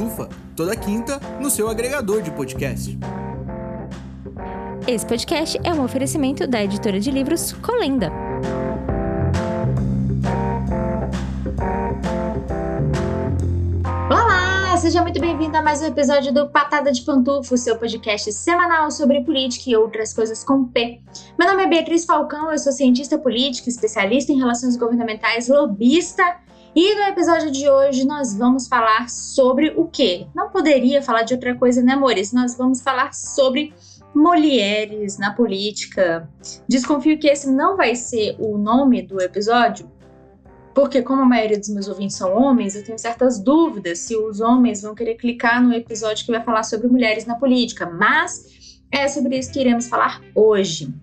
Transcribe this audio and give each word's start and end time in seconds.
Pantufa, 0.00 0.30
toda 0.56 0.74
quinta 0.74 1.20
no 1.38 1.50
seu 1.50 1.68
agregador 1.68 2.22
de 2.22 2.30
podcast. 2.30 2.98
Esse 4.86 5.04
podcast 5.04 5.60
é 5.62 5.74
um 5.74 5.84
oferecimento 5.84 6.46
da 6.46 6.64
editora 6.64 6.98
de 6.98 7.10
livros 7.10 7.52
Colenda. 7.52 8.10
Olá, 14.10 14.74
seja 14.78 15.02
muito 15.02 15.20
bem-vindo 15.20 15.58
a 15.58 15.62
mais 15.62 15.82
um 15.82 15.86
episódio 15.86 16.32
do 16.32 16.48
Patada 16.48 16.90
de 16.90 17.02
Pantufo, 17.02 17.58
seu 17.58 17.76
podcast 17.76 18.32
semanal 18.32 18.90
sobre 18.90 19.20
política 19.20 19.68
e 19.68 19.76
outras 19.76 20.14
coisas 20.14 20.42
com 20.42 20.64
P. 20.64 21.02
Meu 21.38 21.46
nome 21.46 21.64
é 21.64 21.66
Beatriz 21.66 22.06
Falcão, 22.06 22.50
eu 22.50 22.58
sou 22.58 22.72
cientista 22.72 23.18
política, 23.18 23.68
especialista 23.68 24.32
em 24.32 24.38
relações 24.38 24.78
governamentais, 24.78 25.48
lobista. 25.48 26.40
E 26.74 26.94
no 26.94 27.02
episódio 27.02 27.50
de 27.50 27.68
hoje 27.68 28.06
nós 28.06 28.36
vamos 28.36 28.68
falar 28.68 29.08
sobre 29.08 29.72
o 29.76 29.88
quê? 29.88 30.28
Não 30.32 30.50
poderia 30.50 31.02
falar 31.02 31.22
de 31.22 31.34
outra 31.34 31.54
coisa, 31.56 31.82
né, 31.82 31.94
amores? 31.94 32.32
Nós 32.32 32.56
vamos 32.56 32.80
falar 32.80 33.12
sobre 33.12 33.74
mulheres 34.14 35.18
na 35.18 35.32
política. 35.32 36.30
Desconfio 36.68 37.18
que 37.18 37.26
esse 37.26 37.50
não 37.50 37.76
vai 37.76 37.96
ser 37.96 38.36
o 38.38 38.56
nome 38.56 39.02
do 39.02 39.20
episódio, 39.20 39.90
porque 40.72 41.02
como 41.02 41.22
a 41.22 41.26
maioria 41.26 41.58
dos 41.58 41.70
meus 41.70 41.88
ouvintes 41.88 42.16
são 42.16 42.36
homens, 42.36 42.76
eu 42.76 42.84
tenho 42.84 42.98
certas 42.98 43.40
dúvidas 43.40 43.98
se 43.98 44.16
os 44.16 44.40
homens 44.40 44.82
vão 44.82 44.94
querer 44.94 45.16
clicar 45.16 45.60
no 45.60 45.74
episódio 45.74 46.24
que 46.24 46.30
vai 46.30 46.42
falar 46.42 46.62
sobre 46.62 46.86
mulheres 46.86 47.26
na 47.26 47.34
política, 47.34 47.84
mas 47.86 48.80
é 48.92 49.08
sobre 49.08 49.36
isso 49.36 49.52
que 49.52 49.60
iremos 49.60 49.88
falar 49.88 50.20
hoje. 50.36 50.94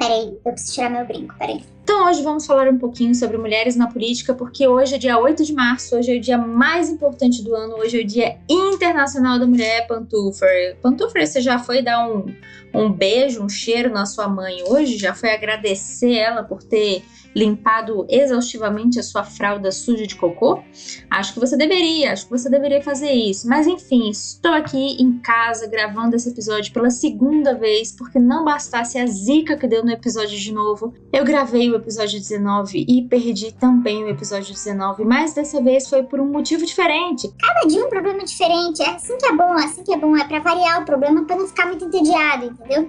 Peraí, 0.00 0.36
eu 0.44 0.52
preciso 0.52 0.74
tirar 0.74 0.90
meu 0.90 1.06
brinco, 1.06 1.32
peraí. 1.38 1.73
Então 1.84 2.06
hoje 2.06 2.22
vamos 2.22 2.46
falar 2.46 2.66
um 2.70 2.78
pouquinho 2.78 3.14
sobre 3.14 3.36
mulheres 3.36 3.76
na 3.76 3.86
política, 3.86 4.32
porque 4.32 4.66
hoje 4.66 4.94
é 4.94 4.98
dia 4.98 5.18
8 5.18 5.44
de 5.44 5.52
março, 5.52 5.94
hoje 5.94 6.14
é 6.14 6.16
o 6.16 6.20
dia 6.20 6.38
mais 6.38 6.88
importante 6.88 7.44
do 7.44 7.54
ano, 7.54 7.76
hoje 7.76 8.00
é 8.00 8.02
o 8.02 8.06
Dia 8.06 8.38
Internacional 8.48 9.38
da 9.38 9.46
Mulher 9.46 9.86
Pantufer. 9.86 10.78
Pantufer, 10.80 11.26
você 11.26 11.42
já 11.42 11.58
foi 11.58 11.82
dar 11.82 12.08
um, 12.08 12.24
um 12.72 12.90
beijo, 12.90 13.44
um 13.44 13.50
cheiro 13.50 13.90
na 13.90 14.06
sua 14.06 14.26
mãe 14.26 14.62
hoje? 14.66 14.96
Já 14.96 15.12
foi 15.12 15.30
agradecer 15.30 16.14
ela 16.14 16.42
por 16.42 16.62
ter 16.62 17.04
limpado 17.34 18.06
exaustivamente 18.08 18.98
a 18.98 19.02
sua 19.02 19.24
fralda 19.24 19.70
suja 19.70 20.06
de 20.06 20.14
cocô? 20.14 20.62
Acho 21.10 21.34
que 21.34 21.40
você 21.40 21.56
deveria, 21.56 22.12
acho 22.12 22.24
que 22.24 22.30
você 22.30 22.48
deveria 22.48 22.82
fazer 22.82 23.10
isso. 23.10 23.48
Mas 23.48 23.66
enfim, 23.66 24.08
estou 24.08 24.52
aqui 24.52 25.02
em 25.02 25.18
casa 25.18 25.66
gravando 25.66 26.16
esse 26.16 26.30
episódio 26.30 26.72
pela 26.72 26.90
segunda 26.90 27.54
vez, 27.54 27.92
porque 27.92 28.18
não 28.18 28.44
bastasse 28.44 28.98
a 28.98 29.06
zica 29.06 29.56
que 29.56 29.66
deu 29.66 29.84
no 29.84 29.90
episódio 29.90 30.38
de 30.38 30.52
novo, 30.52 30.94
eu 31.12 31.24
gravei 31.24 31.73
o 31.74 31.78
episódio 31.78 32.18
19 32.18 32.84
e 32.88 33.02
perdi 33.02 33.52
também 33.52 34.04
o 34.04 34.08
episódio 34.08 34.52
19, 34.52 35.04
mas 35.04 35.34
dessa 35.34 35.62
vez 35.62 35.88
foi 35.88 36.02
por 36.02 36.20
um 36.20 36.26
motivo 36.26 36.64
diferente. 36.64 37.32
Cada 37.38 37.66
dia 37.66 37.84
um 37.84 37.88
problema 37.88 38.24
diferente. 38.24 38.82
É 38.82 38.90
assim 38.90 39.16
que 39.18 39.26
é 39.26 39.32
bom, 39.32 39.58
é 39.58 39.64
assim 39.64 39.82
que 39.82 39.92
é 39.92 39.96
bom. 39.96 40.16
É 40.16 40.24
pra 40.24 40.40
variar 40.40 40.82
o 40.82 40.84
problema 40.84 41.24
pra 41.24 41.36
não 41.36 41.46
ficar 41.46 41.66
muito 41.66 41.84
entediado, 41.84 42.46
entendeu? 42.46 42.88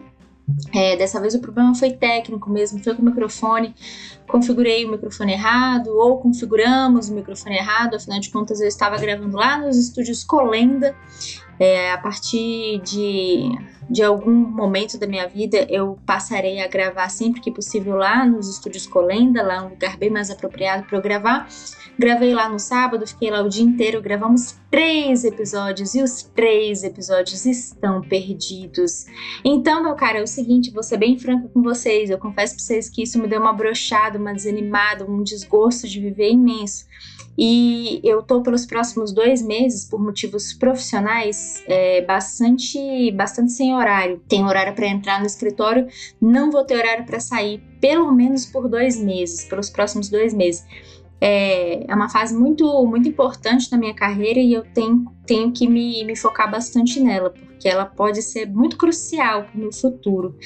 É, 0.74 0.96
dessa 0.96 1.20
vez 1.20 1.34
o 1.34 1.40
problema 1.40 1.74
foi 1.74 1.92
técnico 1.92 2.50
mesmo, 2.50 2.84
foi 2.84 2.96
com 2.96 3.02
o 3.02 3.06
microfone. 3.06 3.74
Configurei 4.28 4.86
o 4.86 4.92
microfone 4.92 5.34
errado, 5.34 5.88
ou 5.88 6.18
configuramos 6.18 7.10
o 7.10 7.14
microfone 7.14 7.58
errado, 7.58 7.96
afinal 7.96 8.20
de 8.20 8.30
contas 8.30 8.60
eu 8.60 8.68
estava 8.68 8.98
gravando 8.98 9.38
lá 9.38 9.58
nos 9.58 9.78
estúdios 9.78 10.24
Colenda. 10.24 10.96
É, 11.58 11.94
a 11.94 11.98
partir 11.98 12.82
de, 12.84 13.50
de 13.90 14.04
algum 14.04 14.34
momento 14.34 14.98
da 14.98 15.08
minha 15.08 15.28
vida, 15.28 15.66
eu 15.70 15.98
passarei 16.06 16.62
a 16.62 16.68
gravar 16.68 17.08
sempre 17.10 17.40
que 17.40 17.50
possível 17.50 17.96
lá 17.96 18.26
nos 18.26 18.50
estúdios 18.50 18.86
Colenda, 18.86 19.42
lá 19.42 19.64
um 19.64 19.70
lugar 19.70 19.96
bem 19.98 20.10
mais 20.10 20.30
apropriado 20.30 20.84
para 20.84 20.98
eu 20.98 21.02
gravar. 21.02 21.48
Gravei 21.98 22.34
lá 22.34 22.50
no 22.50 22.60
sábado, 22.60 23.08
fiquei 23.08 23.32
lá 23.32 23.42
o 23.42 23.48
dia 23.48 23.64
inteiro, 23.64 24.02
gravamos 24.02 24.58
três 24.70 25.24
episódios 25.24 25.96
e 25.96 26.04
os 26.04 26.24
três 26.24 26.84
episódios 26.84 27.46
estão 27.46 28.02
perdidos. 28.02 29.06
Então, 29.46 29.82
meu 29.82 29.96
cara, 29.96 30.20
é 30.20 30.24
o 30.24 30.28
seguinte, 30.28 30.72
vou 30.72 30.84
ser 30.84 30.98
bem 30.98 31.18
franca 31.18 31.48
com 31.48 31.62
vocês, 31.62 32.10
eu 32.10 32.18
confesso 32.18 32.56
pra 32.56 32.64
vocês 32.64 32.90
que 32.90 33.04
isso 33.04 33.18
me 33.18 33.30
deu 33.30 33.40
uma 33.40 33.54
brochada, 33.54 34.20
uma 34.20 34.34
desanimada, 34.34 35.10
um 35.10 35.24
desgosto 35.24 35.88
de 35.88 36.02
viver 36.02 36.32
imenso. 36.32 36.86
E 37.38 38.02
eu 38.04 38.22
tô 38.22 38.42
pelos 38.42 38.66
próximos 38.66 39.14
dois 39.14 39.42
meses, 39.42 39.86
por 39.86 40.02
motivos 40.02 40.54
profissionais, 40.54 41.64
é, 41.66 42.02
bastante, 42.02 43.12
bastante 43.12 43.54
sem 43.54 43.74
horário. 43.74 44.22
Tem 44.28 44.44
horário 44.46 44.74
para 44.74 44.88
entrar 44.88 45.20
no 45.20 45.26
escritório, 45.26 45.88
não 46.22 46.52
vou 46.52 46.66
ter 46.66 46.76
horário 46.76 47.06
para 47.06 47.22
sair, 47.22 47.62
pelo 47.80 48.12
menos 48.12 48.46
por 48.46 48.68
dois 48.68 48.98
meses, 48.98 49.46
pelos 49.46 49.70
próximos 49.70 50.10
dois 50.10 50.34
meses 50.34 50.66
é, 51.20 51.90
é 51.90 51.96
uma 51.96 52.10
fase 52.10 52.36
muito, 52.36 52.86
muito 52.86 53.08
importante 53.08 53.72
na 53.72 53.78
minha 53.78 53.94
carreira 53.94 54.40
e 54.40 54.54
eu 54.54 54.64
tenho, 54.74 55.06
tenho 55.26 55.52
que 55.52 55.68
me, 55.68 56.04
me 56.04 56.16
focar 56.16 56.50
bastante 56.50 57.00
nela, 57.00 57.30
porque 57.30 57.68
ela 57.68 57.86
pode 57.86 58.22
ser 58.22 58.48
muito 58.48 58.78
crucial 58.78 59.44
para 59.44 59.56
o 59.56 59.60
meu 59.60 59.74
futuro. 59.74 60.38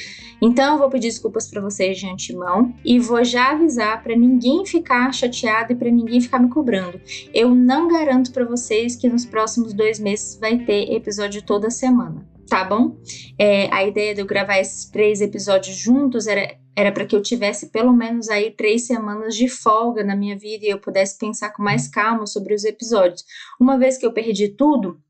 Então, 0.42 0.74
eu 0.74 0.80
vou 0.80 0.90
pedir 0.90 1.08
desculpas 1.08 1.50
para 1.50 1.62
vocês 1.62 1.98
de 1.98 2.08
antemão 2.08 2.74
e 2.86 3.00
vou 3.00 3.24
já 3.24 3.52
avisar 3.52 4.02
para 4.04 4.16
ninguém 4.16 4.66
ficar 4.66 5.12
chateado 5.14 5.74
e 5.74 5.76
para 5.76 5.90
ninguém 5.90 6.22
ficar 6.22 6.40
me 6.40 6.50
cobrando. 6.50 7.00
Eu 7.34 7.54
não 7.54 7.88
garanto 7.88 8.32
para 8.32 8.46
vocês 8.46 8.96
que 8.96 9.10
nos 9.10 9.26
próximos 9.26 9.74
dois 9.74 10.00
meses 10.00 10.38
vai 10.40 10.60
ter 10.60 10.94
episódio 10.94 11.42
toda 11.42 11.70
semana 11.70 12.28
tá 12.50 12.64
bom? 12.64 12.98
É, 13.38 13.72
a 13.72 13.86
ideia 13.86 14.16
de 14.16 14.22
eu 14.22 14.26
gravar 14.26 14.60
esses 14.60 14.86
três 14.86 15.22
episódios 15.22 15.76
juntos 15.76 16.26
era 16.26 16.56
era 16.76 16.92
para 16.92 17.06
que 17.06 17.16
eu 17.16 17.22
tivesse 17.22 17.70
pelo 17.70 17.94
menos 17.94 18.30
aí 18.30 18.52
três 18.52 18.88
semanas 18.88 19.36
de 19.36 19.48
folga 19.48 20.04
na 20.04 20.16
minha 20.16 20.38
vida 20.38 20.66
e 20.66 20.70
eu 20.70 20.80
pudesse 20.80 21.18
pensar 21.18 21.52
com 21.52 21.62
mais 21.62 21.88
calma 21.88 22.26
sobre 22.26 22.54
os 22.54 22.64
episódios. 22.64 23.24
Uma 23.60 23.78
vez 23.78 23.98
que 23.98 24.06
eu 24.06 24.14
perdi 24.14 24.50
tudo, 24.50 25.02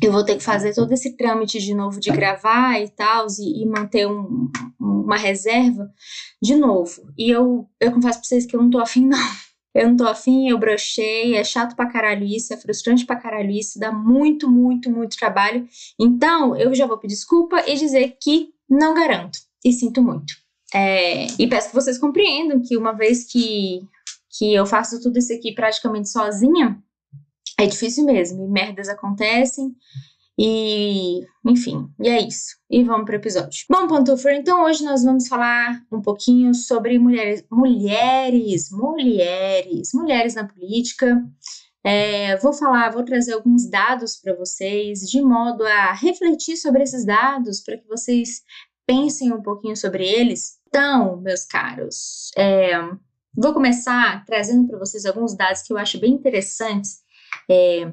eu 0.00 0.10
vou 0.10 0.24
ter 0.24 0.36
que 0.36 0.42
fazer 0.42 0.74
todo 0.74 0.92
esse 0.92 1.16
trâmite 1.16 1.58
de 1.58 1.74
novo 1.74 2.00
de 2.00 2.10
gravar 2.10 2.80
e 2.80 2.88
tal, 2.88 3.26
e, 3.38 3.62
e 3.62 3.66
manter 3.66 4.06
um, 4.06 4.50
uma 4.80 5.16
reserva 5.16 5.90
de 6.40 6.56
novo. 6.56 7.12
E 7.18 7.30
eu, 7.30 7.68
eu 7.78 7.92
confesso 7.92 8.18
pra 8.20 8.28
vocês 8.28 8.46
que 8.46 8.56
eu 8.56 8.62
não 8.62 8.70
tô 8.70 8.78
afim, 8.78 9.04
não. 9.06 9.18
Eu 9.74 9.88
não 9.88 9.96
tô 9.96 10.06
afim, 10.06 10.48
eu 10.48 10.58
brochei, 10.58 11.34
é 11.34 11.42
chato 11.42 11.74
pra 11.74 11.86
caralho 11.86 12.26
isso, 12.26 12.52
é 12.52 12.58
frustrante 12.58 13.06
pra 13.06 13.16
caralho 13.16 13.50
isso, 13.50 13.78
dá 13.78 13.90
muito, 13.90 14.50
muito, 14.50 14.90
muito 14.90 15.16
trabalho. 15.16 15.66
Então, 15.98 16.54
eu 16.54 16.74
já 16.74 16.86
vou 16.86 16.98
pedir 16.98 17.14
desculpa 17.14 17.62
e 17.66 17.74
dizer 17.74 18.18
que 18.20 18.50
não 18.68 18.94
garanto. 18.94 19.38
E 19.64 19.72
sinto 19.72 20.02
muito. 20.02 20.41
É, 20.74 21.26
e 21.38 21.46
peço 21.46 21.68
que 21.68 21.74
vocês 21.74 21.98
compreendam 21.98 22.62
que 22.62 22.76
uma 22.76 22.92
vez 22.92 23.24
que, 23.24 23.80
que 24.30 24.54
eu 24.54 24.64
faço 24.64 25.00
tudo 25.00 25.18
isso 25.18 25.32
aqui 25.32 25.52
praticamente 25.52 26.08
sozinha, 26.08 26.82
é 27.58 27.66
difícil 27.66 28.04
mesmo. 28.04 28.44
E 28.44 28.48
merdas 28.48 28.88
acontecem. 28.88 29.74
E, 30.38 31.20
enfim, 31.44 31.88
e 32.00 32.08
é 32.08 32.20
isso. 32.26 32.56
E 32.70 32.82
vamos 32.82 33.04
para 33.04 33.12
o 33.12 33.18
episódio. 33.18 33.64
Bom, 33.70 33.86
Pantufer, 33.86 34.34
então 34.34 34.64
hoje 34.64 34.82
nós 34.82 35.04
vamos 35.04 35.28
falar 35.28 35.82
um 35.92 36.00
pouquinho 36.00 36.54
sobre 36.54 36.98
mulheres, 36.98 37.44
mulheres, 37.50 38.70
mulheres, 38.70 39.90
mulheres 39.92 40.34
na 40.34 40.48
política. 40.48 41.22
É, 41.84 42.36
vou 42.38 42.52
falar, 42.52 42.90
vou 42.90 43.04
trazer 43.04 43.34
alguns 43.34 43.68
dados 43.68 44.16
para 44.16 44.34
vocês, 44.34 45.00
de 45.00 45.20
modo 45.20 45.64
a 45.64 45.92
refletir 45.92 46.56
sobre 46.56 46.82
esses 46.82 47.04
dados, 47.04 47.60
para 47.60 47.76
que 47.76 47.86
vocês 47.86 48.42
pensem 48.86 49.32
um 49.32 49.42
pouquinho 49.42 49.76
sobre 49.76 50.06
eles 50.08 50.61
então, 50.74 51.20
meus 51.20 51.44
caros, 51.44 52.30
é, 52.34 52.70
vou 53.36 53.52
começar 53.52 54.24
trazendo 54.24 54.66
para 54.66 54.78
vocês 54.78 55.04
alguns 55.04 55.36
dados 55.36 55.60
que 55.60 55.70
eu 55.70 55.76
acho 55.76 56.00
bem 56.00 56.14
interessantes 56.14 57.00
é, 57.46 57.92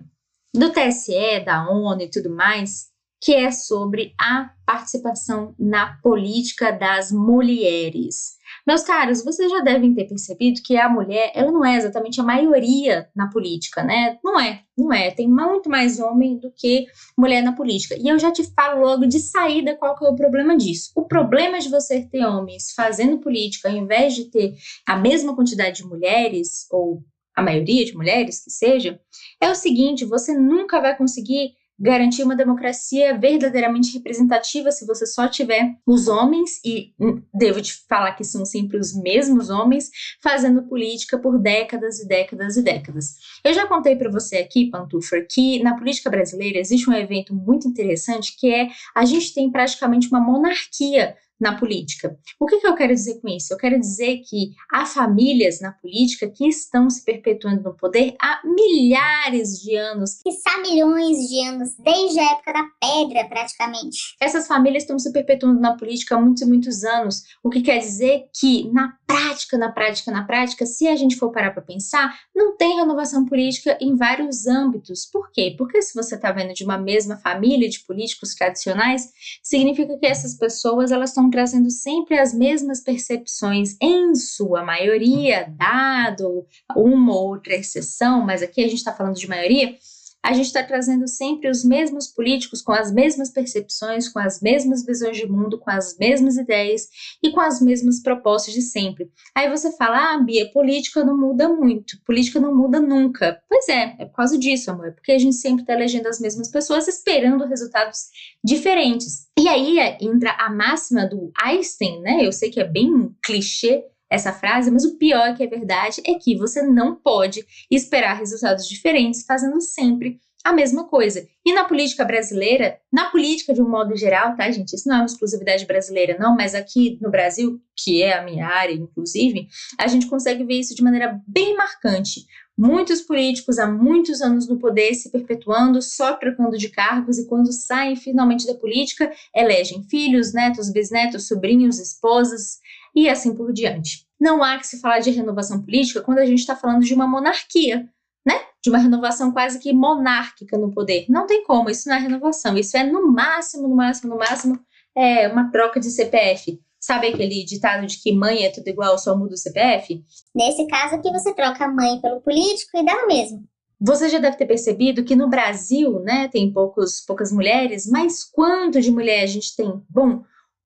do 0.54 0.72
TSE, 0.72 1.42
da 1.44 1.70
ONU 1.70 2.02
e 2.02 2.10
tudo 2.10 2.30
mais, 2.30 2.88
que 3.22 3.36
é 3.36 3.52
sobre 3.52 4.16
a 4.18 4.52
participação 4.66 5.54
na 5.60 5.98
política 6.02 6.72
das 6.72 7.12
mulheres. 7.12 8.38
Meus 8.69 8.83
caros, 8.83 9.24
vocês 9.25 9.50
já 9.50 9.62
devem 9.62 9.95
ter 9.95 10.06
percebido 10.06 10.62
que 10.62 10.77
a 10.77 10.88
mulher, 10.88 11.31
ela 11.33 11.51
não 11.51 11.66
é 11.66 11.75
exatamente 11.75 12.21
a 12.21 12.24
maioria 12.24 13.10
na 13.16 13.27
política, 13.27 13.83
né? 13.83 14.19
Não 14.24 14.39
é, 14.39 14.62
não 14.77 14.94
é. 14.94 15.10
Tem 15.10 15.27
muito 15.27 15.68
mais 15.68 16.00
homem 16.00 16.38
do 16.38 16.51
que 16.56 16.86
mulher 17.18 17.42
na 17.42 17.54
política. 17.54 17.95
E 17.98 18.07
eu 18.07 18.19
já 18.19 18.31
te 18.31 18.44
falo 18.54 18.81
logo 18.81 19.07
de 19.07 19.19
saída 19.19 19.75
qual 19.75 19.98
que 19.98 20.06
é 20.06 20.07
o 20.07 20.16
problema 20.16 20.56
disso. 20.56 20.92
O 20.95 21.07
problema 21.07 21.57
de 21.57 21.68
você 21.68 22.04
ter 22.06 22.24
homens 22.24 22.71
fazendo 22.75 23.18
política 23.18 23.69
ao 23.69 23.75
invés 23.75 24.13
de 24.13 24.25
ter 24.25 24.54
a 24.88 24.95
mesma 24.95 25.36
quantidade 25.36 25.77
de 25.81 25.88
mulheres, 25.88 26.68
ou 26.69 27.04
a 27.36 27.42
maioria 27.42 27.83
de 27.83 27.98
mulheres 27.98 28.44
que 28.44 28.51
seja, 28.51 29.01
é 29.42 29.50
o 29.50 29.56
seguinte: 29.56 30.06
você 30.06 30.38
nunca 30.38 30.80
vai 30.80 30.95
conseguir 30.95 31.54
garantir 31.80 32.24
uma 32.24 32.36
democracia 32.36 33.18
verdadeiramente 33.18 33.94
representativa 33.94 34.72
se 34.72 34.86
você 34.86 35.06
só 35.06 35.28
tiver 35.28 35.76
os 35.86 36.08
homens, 36.08 36.60
e 36.66 36.94
devo 37.34 37.62
te 37.62 37.74
falar 37.88 38.14
que 38.14 38.24
são 38.24 38.46
sempre 38.46 38.78
os 38.78 38.94
mesmos 38.94 39.50
homens, 39.50 39.90
fazendo 40.22 40.64
política 40.64 41.18
por 41.18 41.40
décadas 41.40 42.00
e 42.00 42.08
décadas 42.08 42.58
e 42.58 42.62
décadas. 42.62 43.16
Eu 43.44 43.54
já 43.54 43.68
contei 43.68 43.96
para 43.96 44.12
você 44.12 44.38
aqui, 44.38 44.70
Pantufer, 44.70 45.26
que 45.30 45.64
na 45.64 45.78
política 45.78 46.10
brasileira 46.10 46.60
existe 46.60 46.90
um 46.90 46.94
evento 46.94 47.34
muito 47.34 47.68
interessante 47.68 48.36
que 48.38 48.54
é 48.54 48.70
a 48.96 49.06
gente 49.06 49.34
tem 49.34 49.50
praticamente 49.52 50.08
uma 50.08 50.20
monarquia 50.20 51.16
na 51.39 51.57
política. 51.57 52.18
O 52.39 52.45
que, 52.45 52.57
que, 52.57 52.68
eu 52.68 52.75
quero 52.75 52.94
dizer 52.94 53.19
com 53.21 53.30
isso? 53.30 53.53
Eu 53.53 53.57
quero 53.57 53.80
dizer 53.80 54.21
que 54.27 54.53
há 54.71 54.86
famílias 54.86 55.62
na 55.62 55.71
política 55.71 56.30
que 56.30 56.47
estão 56.47 56.89
se 56.89 57.03
perpetuando 57.03 57.63
no 57.63 57.74
poder 57.74 58.15
há 58.21 58.41
milhares 58.44 59.62
de 59.62 59.75
anos. 59.75 60.21
Quiçá 60.21 60.59
milhões 60.62 61.30
de 61.30 61.45
anos, 61.47 61.75
desde 61.80 62.19
a 62.19 62.33
época 62.33 62.53
da 62.53 62.68
pedra, 62.80 63.27
praticamente. 63.27 64.15
Essas 64.19 64.47
famílias 64.47 64.83
estão 64.83 65.00
se 65.00 65.12
perpetuando 65.13 65.59
na 65.59 65.77
política 65.77 66.15
há 66.15 66.19
muitos 66.19 66.41
e 66.41 66.45
muitos 66.45 66.83
anos, 66.83 67.24
o 67.44 67.50
que 67.50 67.62
quer 67.62 67.80
dizer 67.80 68.25
que, 68.33 68.69
na 68.71 68.97
prática, 69.07 69.57
na 69.57 69.71
prática, 69.71 70.12
na 70.12 70.24
prática, 70.24 70.65
se 70.65 70.88
a 70.88 70.95
gente 70.95 71.15
for 71.15 71.31
parar 71.31 71.51
para 71.51 71.62
pensar, 71.62 72.19
não 72.36 72.56
tem 72.57 72.77
renovação 72.77 73.25
política 73.25 73.77
em 73.81 73.95
vários 73.95 74.45
âmbitos. 74.45 75.06
Por 75.06 75.31
quê? 75.31 75.56
Porque 75.57 75.81
se 75.81 75.94
você 75.94 76.15
está 76.15 76.31
vendo 76.31 76.53
de 76.53 76.63
uma 76.63 76.77
mesma 76.77 77.18
família 77.18 77.69
de 77.69 77.80
políticos 77.80 78.36
tradicionais, 78.36 79.12
significa 79.41 79.97
que 79.97 80.06
essas 80.06 80.36
pessoas 80.36 80.91
elas 80.91 81.09
estão 81.09 81.29
trazendo 81.30 81.70
sempre 81.70 82.18
as 82.18 82.34
mesmas 82.34 82.80
percepções, 82.81 83.76
em 83.81 84.16
sua 84.16 84.64
maioria, 84.64 85.52
dado 85.58 86.46
uma 86.76 87.14
ou 87.14 87.30
outra 87.30 87.56
exceção, 87.56 88.26
mas 88.26 88.42
aqui 88.42 88.62
a 88.62 88.68
gente 88.68 88.78
está 88.78 88.94
falando 88.94 89.16
de 89.16 89.28
maioria, 89.28 89.76
a 90.24 90.33
gente 90.33 90.48
está 90.48 90.63
trazendo 90.63 91.07
sempre 91.07 91.50
os 91.50 91.63
mesmos 91.63 92.07
políticos 92.07 92.62
com 92.62 92.74
as 92.74 92.92
mesmas 92.92 93.30
percepções, 93.30 94.10
com 94.10 94.19
as 94.19 94.42
mesmas 94.42 94.86
visões 94.86 95.18
de 95.18 95.27
mundo, 95.27 95.60
com 95.60 95.71
as 95.71 95.98
mesmas 95.98 96.38
ideias 96.38 96.88
e 97.24 97.31
com 97.31 97.39
as 97.39 97.62
mesmas 97.62 98.01
propostas 98.01 98.54
de 98.54 98.62
sempre. 98.62 99.10
Aí 99.36 99.50
você 99.50 99.71
fala, 99.77 100.13
ah, 100.13 100.18
Bia, 100.19 100.51
política 100.51 101.04
não 101.04 101.18
muda 101.18 101.48
muito, 101.48 101.98
política 102.06 102.39
não 102.39 102.56
muda 102.56 102.80
nunca. 102.80 103.42
Pois 103.48 103.68
é, 103.69 103.95
é 103.98 104.06
por 104.06 104.16
causa 104.16 104.38
disso, 104.38 104.69
amor, 104.69 104.89
é 104.89 104.92
porque 104.92 105.13
a 105.13 105.19
gente 105.19 105.36
sempre 105.36 105.62
está 105.62 105.74
elegendo 105.74 106.07
as 106.07 106.19
mesmas 106.19 106.50
pessoas 106.50 106.88
esperando 106.88 107.45
resultados 107.45 108.10
diferentes. 108.44 109.27
E 109.39 109.48
aí 109.48 109.80
entra 110.01 110.31
a 110.38 110.50
máxima 110.50 111.07
do 111.07 111.31
Einstein, 111.42 112.01
né? 112.01 112.25
Eu 112.25 112.31
sei 112.31 112.50
que 112.50 112.60
é 112.60 112.65
bem 112.65 113.15
clichê, 113.24 113.83
essa 114.10 114.34
frase, 114.34 114.72
mas 114.72 114.86
o 114.86 114.98
pior 114.98 115.36
que 115.36 115.44
é 115.44 115.48
verdade 115.48 116.02
é 116.06 116.16
que 116.16 116.36
você 116.36 116.62
não 116.62 116.96
pode 116.96 117.46
esperar 117.70 118.18
resultados 118.18 118.68
diferentes 118.68 119.24
fazendo 119.26 119.62
sempre 119.62 120.20
a 120.44 120.54
mesma 120.54 120.88
coisa. 120.88 121.28
E 121.46 121.54
na 121.54 121.66
política 121.66 122.06
brasileira, 122.06 122.80
na 122.92 123.10
política 123.10 123.54
de 123.54 123.62
um 123.62 123.70
modo 123.70 123.96
geral, 123.96 124.36
tá, 124.36 124.50
gente? 124.50 124.74
Isso 124.74 124.88
não 124.88 124.96
é 124.96 125.00
uma 125.00 125.06
exclusividade 125.06 125.66
brasileira, 125.66 126.18
não, 126.18 126.36
mas 126.36 126.56
aqui 126.56 126.98
no 127.02 127.12
Brasil, 127.12 127.60
que 127.76 128.02
é 128.02 128.18
a 128.18 128.24
minha 128.24 128.48
área, 128.48 128.74
inclusive, 128.74 129.48
a 129.78 129.88
gente 129.88 130.08
consegue 130.08 130.44
ver 130.44 130.60
isso 130.60 130.76
de 130.76 130.84
maneira 130.84 131.20
bem 131.28 131.56
marcante. 131.56 132.26
Muitos 132.58 133.02
políticos 133.02 133.58
há 133.58 133.68
muitos 133.68 134.22
anos 134.22 134.48
no 134.48 134.60
poder 134.60 134.94
se 134.94 135.10
perpetuando, 135.10 135.82
só 135.82 136.14
trocando 136.14 136.58
de 136.58 136.68
cargos 136.70 137.18
e 137.18 137.26
quando 137.26 137.54
saem 137.54 137.96
finalmente 137.96 138.46
da 138.46 138.54
política, 138.54 139.10
elegem 139.34 139.84
filhos, 139.84 140.34
netos, 140.34 140.70
bisnetos, 140.70 141.28
sobrinhos, 141.28 141.80
esposas, 141.80 142.60
e 142.95 143.09
assim 143.09 143.36
por 143.36 143.51
diante. 143.53 144.06
Não 144.19 144.44
há 144.44 144.57
que 144.57 144.68
se 144.68 144.80
falar 144.80 145.00
de 145.00 145.12
renovação 145.12 145.62
política 145.62 146.01
quando 146.01 146.19
a 146.19 146.25
gente 146.25 146.39
está 146.39 146.56
falando 146.56 146.83
de 146.83 146.94
uma 146.94 147.07
monarquia, 147.07 147.88
né? 148.25 148.41
De 148.62 148.69
uma 148.69 148.80
renovação 148.80 149.31
quase 149.31 149.59
que 149.59 149.71
monárquica 149.71 150.57
no 150.57 150.71
poder. 150.71 151.06
Não 151.07 151.25
tem 151.25 151.44
como, 151.44 151.69
isso 151.69 151.88
não 151.88 151.95
é 151.95 152.00
renovação, 152.00 152.57
isso 152.57 152.75
é 152.75 152.83
no 152.83 153.12
máximo, 153.12 153.68
no 153.68 153.75
máximo, 153.75 154.13
no 154.13 154.19
máximo, 154.19 154.59
é 154.95 155.27
uma 155.27 155.50
troca 155.51 155.80
de 155.80 155.89
CPF. 155.89 156.59
Sabe 156.80 157.07
aquele 157.07 157.44
ditado 157.44 157.86
de 157.86 157.97
que 158.01 158.13
mãe 158.13 158.45
é 158.45 158.50
tudo 158.50 158.68
igual, 158.68 158.97
só 158.97 159.15
muda 159.15 159.33
o 159.33 159.38
CPF? 159.38 160.03
Nesse 160.33 160.65
caso 160.68 160.95
aqui, 160.95 161.12
você 161.12 161.33
troca 161.33 161.65
a 161.65 161.71
mãe 161.71 162.00
pelo 162.01 162.21
político 162.21 162.77
e 162.77 162.86
dá 162.86 163.01
no 163.01 163.07
mesmo. 163.07 163.44
Você 163.81 164.09
já 164.09 164.19
deve 164.19 164.38
ter 164.38 164.45
percebido 164.45 165.03
que 165.06 165.15
no 165.15 165.30
Brasil, 165.30 166.00
né, 166.01 166.27
tem 166.27 166.51
poucos, 166.51 167.01
poucas 167.06 167.31
mulheres, 167.31 167.88
mas 167.88 168.24
quanto 168.25 168.81
de 168.81 168.91
mulher 168.91 169.24
a 169.24 169.27
gente 169.27 169.56
tem? 169.56 169.81
Bom, 169.89 170.24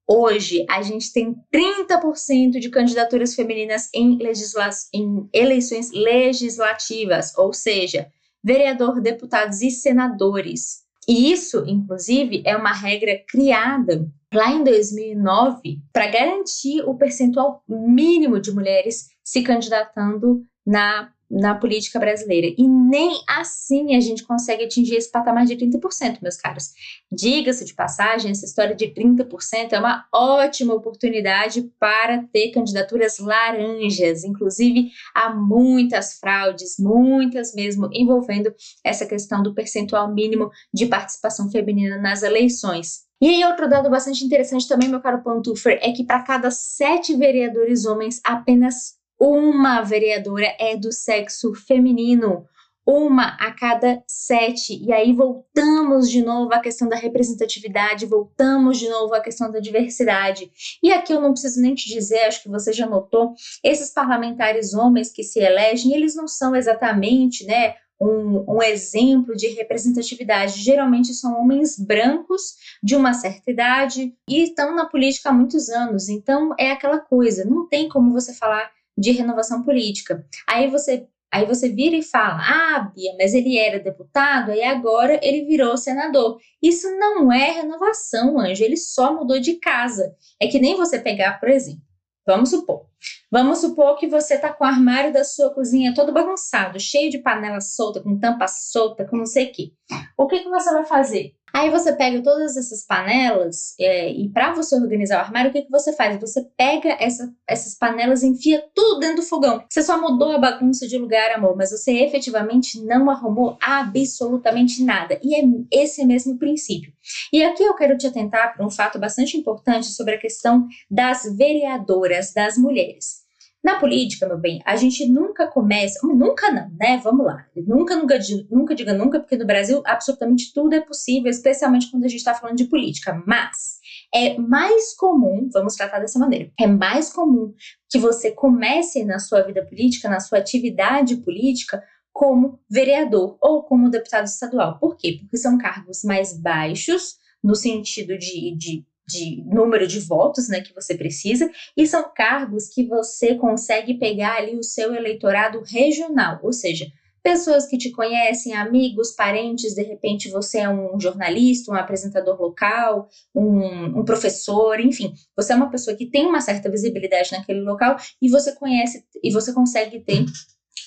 Hoje, 0.07 0.65
a 0.69 0.81
gente 0.81 1.13
tem 1.13 1.35
30% 1.53 2.59
de 2.59 2.69
candidaturas 2.69 3.35
femininas 3.35 3.89
em, 3.93 4.17
legisla 4.17 4.69
em 4.93 5.29
eleições 5.31 5.91
legislativas, 5.91 7.33
ou 7.37 7.53
seja, 7.53 8.07
vereador, 8.43 8.99
deputados 8.99 9.61
e 9.61 9.71
senadores. 9.71 10.83
E 11.07 11.31
isso, 11.31 11.63
inclusive, 11.67 12.43
é 12.45 12.55
uma 12.55 12.73
regra 12.73 13.17
criada 13.27 14.05
lá 14.33 14.51
em 14.51 14.63
2009 14.63 15.81
para 15.91 16.07
garantir 16.07 16.81
o 16.81 16.95
percentual 16.95 17.63
mínimo 17.67 18.39
de 18.39 18.51
mulheres 18.51 19.09
se 19.23 19.41
candidatando 19.41 20.43
na 20.65 21.11
na 21.33 21.55
política 21.55 21.99
brasileira. 21.99 22.53
E 22.55 22.67
nem 22.67 23.21
assim 23.27 23.95
a 23.95 23.99
gente 23.99 24.23
consegue 24.23 24.63
atingir 24.63 24.95
esse 24.95 25.11
patamar 25.11 25.45
de 25.45 25.55
30%, 25.55 26.19
meus 26.21 26.37
caros. 26.37 26.71
Diga-se 27.11 27.65
de 27.65 27.73
passagem, 27.73 28.31
essa 28.31 28.45
história 28.45 28.75
de 28.75 28.87
30% 28.87 29.73
é 29.73 29.79
uma 29.79 30.05
ótima 30.13 30.73
oportunidade 30.73 31.71
para 31.79 32.23
ter 32.31 32.51
candidaturas 32.51 33.17
laranjas. 33.17 34.23
Inclusive, 34.23 34.91
há 35.15 35.33
muitas 35.33 36.19
fraudes, 36.19 36.75
muitas 36.77 37.53
mesmo, 37.53 37.89
envolvendo 37.91 38.53
essa 38.83 39.05
questão 39.05 39.41
do 39.41 39.53
percentual 39.53 40.13
mínimo 40.13 40.51
de 40.73 40.85
participação 40.85 41.49
feminina 41.49 41.97
nas 41.97 42.21
eleições. 42.21 43.03
E 43.21 43.27
aí, 43.27 43.45
outro 43.45 43.69
dado 43.69 43.89
bastante 43.89 44.25
interessante 44.25 44.67
também, 44.67 44.89
meu 44.89 44.99
caro 44.99 45.23
Pantufer, 45.23 45.79
é 45.81 45.93
que 45.93 46.03
para 46.03 46.21
cada 46.23 46.51
sete 46.51 47.15
vereadores 47.15 47.85
homens, 47.85 48.19
apenas 48.23 49.01
uma 49.23 49.81
vereadora 49.81 50.53
é 50.59 50.75
do 50.75 50.91
sexo 50.91 51.53
feminino, 51.55 52.45
uma 52.85 53.37
a 53.39 53.53
cada 53.53 54.03
sete. 54.05 54.77
E 54.83 54.91
aí 54.91 55.13
voltamos 55.13 56.09
de 56.09 56.21
novo 56.21 56.53
à 56.53 56.59
questão 56.59 56.89
da 56.89 56.97
representatividade, 56.97 58.05
voltamos 58.05 58.77
de 58.77 58.89
novo 58.89 59.13
à 59.13 59.21
questão 59.21 59.49
da 59.49 59.61
diversidade. 59.61 60.51
E 60.83 60.91
aqui 60.91 61.13
eu 61.13 61.21
não 61.21 61.31
preciso 61.31 61.61
nem 61.61 61.73
te 61.73 61.87
dizer, 61.87 62.25
acho 62.25 62.43
que 62.43 62.49
você 62.49 62.73
já 62.73 62.85
notou, 62.85 63.33
esses 63.63 63.91
parlamentares 63.91 64.73
homens 64.73 65.09
que 65.09 65.23
se 65.23 65.39
elegem, 65.39 65.93
eles 65.93 66.15
não 66.15 66.27
são 66.27 66.53
exatamente, 66.53 67.45
né? 67.45 67.75
Um, 68.01 68.43
um, 68.55 68.61
exemplo 68.61 69.33
de 69.33 69.47
representatividade. 69.47 70.61
Geralmente 70.61 71.13
são 71.13 71.39
homens 71.39 71.79
brancos 71.79 72.55
de 72.83 72.97
uma 72.97 73.13
certa 73.13 73.49
idade 73.49 74.13
e 74.27 74.43
estão 74.43 74.75
na 74.75 74.85
política 74.85 75.29
há 75.29 75.33
muitos 75.33 75.69
anos. 75.69 76.09
Então 76.09 76.53
é 76.59 76.71
aquela 76.71 76.99
coisa, 76.99 77.45
não 77.45 77.65
tem 77.69 77.87
como 77.87 78.11
você 78.11 78.33
falar 78.33 78.69
de 78.97 79.11
renovação 79.11 79.63
política. 79.63 80.25
Aí 80.47 80.67
você 80.69 81.07
Aí 81.33 81.47
você 81.47 81.67
vira 81.67 81.95
e 81.95 82.03
fala: 82.03 82.37
Ah, 82.43 82.91
Bia, 82.95 83.15
mas 83.17 83.33
ele 83.33 83.57
era 83.57 83.79
deputado 83.79 84.51
e 84.51 84.63
agora 84.63 85.19
ele 85.23 85.45
virou 85.45 85.75
senador. 85.75 86.37
Isso 86.61 86.87
não 86.99 87.31
é 87.31 87.49
renovação, 87.49 88.39
anjo. 88.39 88.63
Ele 88.63 88.77
só 88.77 89.15
mudou 89.15 89.39
de 89.39 89.55
casa. 89.55 90.15
É 90.39 90.45
que 90.45 90.59
nem 90.59 90.77
você 90.77 90.99
pegar, 90.99 91.39
por 91.39 91.49
exemplo, 91.49 91.81
vamos 92.23 92.51
supor. 92.51 92.85
Vamos 93.31 93.57
supor 93.61 93.97
que 93.97 94.07
você 94.07 94.37
tá 94.37 94.53
com 94.53 94.63
o 94.63 94.67
armário 94.67 95.11
da 95.11 95.23
sua 95.23 95.51
cozinha 95.51 95.95
todo 95.95 96.13
bagunçado, 96.13 96.79
cheio 96.79 97.09
de 97.09 97.17
panela 97.17 97.59
solta, 97.59 97.99
com 97.99 98.19
tampa 98.19 98.47
solta, 98.47 99.03
com 99.03 99.17
não 99.17 99.25
sei 99.25 99.47
o 99.47 99.51
quê. 99.51 99.71
O 100.15 100.27
que, 100.27 100.39
que 100.39 100.49
você 100.49 100.71
vai 100.71 100.85
fazer? 100.85 101.33
Aí 101.55 101.69
você 101.69 101.95
pega 101.95 102.23
todas 102.23 102.57
essas 102.57 102.83
panelas 102.83 103.75
é, 103.79 104.11
e 104.11 104.27
para 104.29 104.53
você 104.53 104.75
organizar 104.75 105.17
o 105.17 105.21
armário, 105.21 105.51
o 105.51 105.53
que, 105.53 105.61
que 105.61 105.69
você 105.69 105.93
faz? 105.93 106.19
Você 106.19 106.43
pega 106.57 106.97
essa, 106.99 107.31
essas 107.47 107.77
panelas 107.77 108.23
e 108.23 108.27
enfia 108.27 108.63
tudo 108.73 108.99
dentro 108.99 109.17
do 109.17 109.21
fogão. 109.21 109.63
Você 109.69 109.83
só 109.83 110.01
mudou 110.01 110.31
a 110.31 110.39
bagunça 110.39 110.87
de 110.87 110.97
lugar, 110.97 111.31
amor, 111.31 111.55
mas 111.55 111.69
você 111.69 111.91
efetivamente 111.99 112.83
não 112.83 113.07
arrumou 113.07 113.55
absolutamente 113.61 114.83
nada. 114.83 115.19
E 115.23 115.35
é 115.35 115.43
esse 115.71 116.03
mesmo 116.03 116.39
princípio. 116.39 116.91
E 117.31 117.43
aqui 117.43 117.61
eu 117.61 117.75
quero 117.75 117.95
te 117.97 118.07
atentar 118.07 118.55
para 118.55 118.65
um 118.65 118.71
fato 118.71 118.97
bastante 118.97 119.37
importante 119.37 119.87
sobre 119.87 120.15
a 120.15 120.19
questão 120.19 120.67
das 120.89 121.23
vereadoras, 121.37 122.33
das 122.33 122.57
mulheres. 122.57 123.22
Na 123.63 123.79
política, 123.79 124.27
meu 124.27 124.37
bem, 124.37 124.61
a 124.65 124.75
gente 124.75 125.07
nunca 125.07 125.47
começa, 125.47 126.05
nunca 126.05 126.51
não, 126.51 126.69
né? 126.77 126.99
Vamos 127.01 127.25
lá. 127.25 127.45
Nunca, 127.55 127.95
nunca, 127.95 128.19
nunca 128.51 128.75
diga 128.75 128.93
nunca, 128.93 129.21
porque 129.21 129.37
no 129.37 129.45
Brasil 129.45 129.81
absolutamente 129.85 130.53
tudo 130.53 130.75
é 130.75 130.81
possível, 130.81 131.29
especialmente 131.29 131.89
quando 131.89 132.03
a 132.03 132.09
gente 132.09 132.17
está 132.17 132.33
falando 132.33 132.57
de 132.57 132.65
política. 132.65 133.23
Mas 133.25 133.79
é 134.13 134.37
mais 134.37 134.93
comum, 134.95 135.47
vamos 135.53 135.75
tratar 135.75 135.99
dessa 135.99 136.19
maneira, 136.19 136.51
é 136.59 136.67
mais 136.67 137.11
comum 137.13 137.53
que 137.89 137.97
você 137.97 138.31
comece 138.31 139.05
na 139.05 139.17
sua 139.17 139.41
vida 139.43 139.65
política, 139.65 140.09
na 140.09 140.19
sua 140.19 140.39
atividade 140.39 141.15
política, 141.17 141.81
como 142.11 142.59
vereador 142.69 143.37
ou 143.41 143.63
como 143.63 143.89
deputado 143.89 144.25
estadual. 144.25 144.77
Por 144.77 144.97
quê? 144.97 145.19
Porque 145.21 145.37
são 145.37 145.57
cargos 145.57 146.03
mais 146.03 146.37
baixos, 146.37 147.15
no 147.41 147.55
sentido 147.55 148.17
de, 148.17 148.55
de 148.55 148.85
de 149.07 149.43
número 149.45 149.87
de 149.87 149.99
votos 149.99 150.47
né, 150.47 150.61
que 150.61 150.73
você 150.73 150.95
precisa, 150.95 151.49
e 151.75 151.85
são 151.85 152.11
cargos 152.15 152.67
que 152.67 152.85
você 152.85 153.35
consegue 153.35 153.95
pegar 153.95 154.37
ali 154.37 154.57
o 154.57 154.63
seu 154.63 154.93
eleitorado 154.93 155.61
regional, 155.61 156.39
ou 156.43 156.53
seja, 156.53 156.85
pessoas 157.23 157.65
que 157.65 157.77
te 157.77 157.89
conhecem, 157.89 158.53
amigos, 158.53 159.11
parentes, 159.11 159.73
de 159.73 159.81
repente 159.81 160.29
você 160.29 160.59
é 160.59 160.69
um 160.69 160.99
jornalista, 160.99 161.71
um 161.71 161.75
apresentador 161.75 162.39
local, 162.39 163.07
um, 163.33 163.99
um, 163.99 164.05
professor, 164.05 164.79
enfim, 164.79 165.13
você 165.35 165.53
é 165.53 165.55
uma 165.55 165.71
pessoa 165.71 165.95
que 165.95 166.05
tem 166.05 166.25
uma 166.25 166.41
certa 166.41 166.69
visibilidade 166.69 167.31
naquele 167.31 167.61
local 167.61 167.95
e 168.21 168.29
você 168.29 168.53
conhece 168.53 169.05
e 169.23 169.31
você 169.31 169.53
consegue 169.53 170.01
ter 170.01 170.25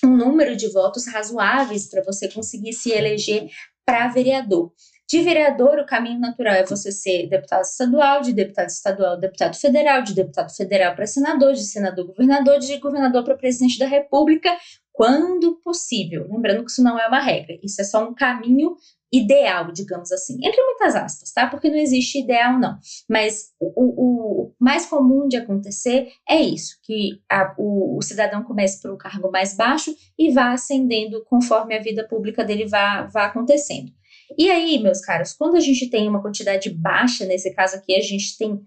um 0.05 0.15
número 0.15 0.55
de 0.55 0.71
votos 0.71 1.07
razoáveis 1.07 1.89
para 1.89 2.03
você 2.03 2.27
conseguir 2.27 2.73
se 2.73 2.91
eleger 2.91 3.49
para 3.83 4.07
vereador. 4.09 4.71
De 5.09 5.21
vereador, 5.21 5.79
o 5.79 5.85
caminho 5.85 6.19
natural 6.19 6.53
é 6.53 6.65
você 6.65 6.91
ser 6.91 7.27
deputado 7.29 7.63
estadual, 7.63 8.21
de 8.21 8.33
deputado 8.33 8.67
estadual, 8.67 9.17
deputado 9.17 9.55
federal, 9.55 10.01
de 10.01 10.13
deputado 10.13 10.53
federal 10.53 10.95
para 10.95 11.07
senador, 11.07 11.53
de 11.53 11.63
senador, 11.63 12.07
governador, 12.07 12.59
de 12.59 12.77
governador 12.77 13.23
para 13.23 13.37
presidente 13.37 13.79
da 13.79 13.87
República, 13.87 14.53
quando 14.91 15.61
possível. 15.63 16.27
Lembrando 16.29 16.65
que 16.65 16.71
isso 16.71 16.83
não 16.83 16.99
é 16.99 17.07
uma 17.07 17.21
regra, 17.21 17.57
isso 17.63 17.79
é 17.79 17.85
só 17.85 18.03
um 18.05 18.13
caminho 18.13 18.75
ideal, 19.11 19.71
digamos 19.71 20.11
assim, 20.11 20.35
entre 20.43 20.61
muitas 20.61 20.95
aspas, 20.95 21.31
tá? 21.31 21.47
Porque 21.47 21.69
não 21.69 21.77
existe 21.77 22.19
ideal, 22.19 22.59
não. 22.59 22.77
Mas 23.09 23.51
o, 23.59 23.67
o, 23.75 24.41
o 24.47 24.53
mais 24.59 24.85
comum 24.85 25.27
de 25.27 25.37
acontecer 25.37 26.09
é 26.27 26.41
isso: 26.41 26.77
que 26.83 27.21
a, 27.29 27.55
o, 27.57 27.97
o, 27.97 28.01
cidadão 28.01 28.43
comece 28.43 28.81
pelo 28.81 28.97
cargo 28.97 29.31
mais 29.31 29.55
baixo 29.55 29.95
e 30.17 30.31
vá 30.31 30.51
ascendendo 30.51 31.23
conforme 31.25 31.75
a 31.77 31.81
vida 31.81 32.05
pública 32.07 32.43
dele 32.43 32.67
vá, 32.67 33.03
vá 33.05 33.25
acontecendo. 33.25 33.91
E 34.37 34.49
aí, 34.49 34.79
meus 34.79 35.01
caros, 35.01 35.33
quando 35.33 35.55
a 35.55 35.59
gente 35.59 35.89
tem 35.89 36.07
uma 36.07 36.21
quantidade 36.21 36.69
baixa, 36.69 37.25
nesse 37.25 37.53
caso 37.53 37.75
aqui, 37.77 37.95
a 37.95 38.01
gente 38.01 38.37
tem 38.37 38.59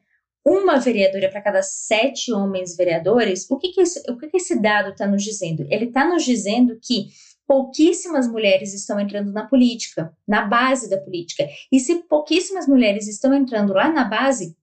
uma 0.45 0.79
vereadora 0.79 1.29
para 1.29 1.43
cada 1.43 1.63
sete 1.63 2.33
homens 2.33 2.77
vereadores, 2.77 3.51
o 3.51 3.59
que, 3.59 3.73
que, 3.73 3.81
esse, 3.81 4.11
o 4.11 4.17
que, 4.17 4.29
que 4.29 4.37
esse 4.39 4.61
dado 4.61 4.91
está 4.91 5.07
nos 5.07 5.23
dizendo? 5.23 5.67
Ele 5.69 5.87
está 5.87 6.09
nos 6.09 6.25
dizendo 6.25 6.79
que 6.83 7.09
pouquíssimas 7.47 8.29
mulheres 8.29 8.73
estão 8.73 8.99
entrando 8.99 9.33
na 9.33 9.47
política, 9.47 10.17
na 10.27 10.47
base 10.47 10.89
da 10.89 10.99
política. 10.99 11.47
E 11.71 11.81
se 11.81 11.97
pouquíssimas 12.05 12.67
mulheres 12.67 13.09
estão 13.09 13.35
entrando 13.35 13.73
lá 13.73 13.93
na 13.93 14.05
base, 14.05 14.57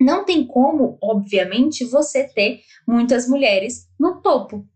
não 0.00 0.24
tem 0.24 0.46
como, 0.46 0.98
obviamente, 1.00 1.84
você 1.84 2.24
ter 2.24 2.60
muitas 2.88 3.28
mulheres 3.28 3.86
no 3.98 4.20
topo 4.20 4.66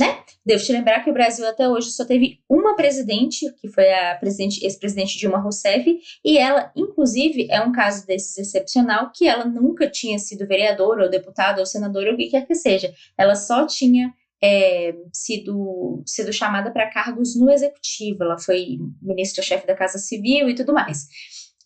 né? 0.00 0.22
Devo 0.44 0.64
te 0.64 0.72
lembrar 0.72 1.04
que 1.04 1.10
o 1.10 1.12
Brasil 1.12 1.46
até 1.46 1.68
hoje 1.68 1.90
só 1.90 2.04
teve 2.04 2.40
uma 2.48 2.74
presidente, 2.74 3.52
que 3.60 3.68
foi 3.68 3.92
a 3.92 4.16
presidente, 4.16 4.64
ex-presidente 4.64 5.18
Dilma 5.18 5.38
Rousseff, 5.38 5.98
e 6.24 6.38
ela, 6.38 6.72
inclusive, 6.74 7.46
é 7.50 7.60
um 7.60 7.70
caso 7.70 8.06
desses 8.06 8.36
excepcional, 8.38 9.12
que 9.14 9.28
ela 9.28 9.44
nunca 9.44 9.88
tinha 9.88 10.18
sido 10.18 10.46
vereadora, 10.46 11.04
ou 11.04 11.10
deputada, 11.10 11.60
ou 11.60 11.66
senadora, 11.66 12.08
ou 12.08 12.14
o 12.14 12.16
que 12.16 12.30
quer 12.30 12.46
que 12.46 12.54
seja. 12.54 12.92
Ela 13.16 13.36
só 13.36 13.66
tinha 13.66 14.12
é, 14.42 14.94
sido, 15.12 16.02
sido 16.06 16.32
chamada 16.32 16.70
para 16.70 16.90
cargos 16.90 17.38
no 17.38 17.50
executivo. 17.50 18.24
Ela 18.24 18.38
foi 18.38 18.78
ministra-chefe 19.02 19.66
da 19.66 19.76
Casa 19.76 19.98
Civil 19.98 20.48
e 20.48 20.54
tudo 20.54 20.72
mais. 20.72 21.06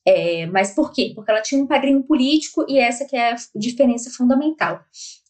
É, 0.06 0.44
mas 0.46 0.74
por 0.74 0.92
quê? 0.92 1.12
Porque 1.14 1.30
ela 1.30 1.40
tinha 1.40 1.62
um 1.62 1.66
padrinho 1.66 2.02
político 2.02 2.66
e 2.68 2.78
essa 2.78 3.06
que 3.06 3.16
é 3.16 3.32
a 3.32 3.36
diferença 3.54 4.10
fundamental. 4.10 4.80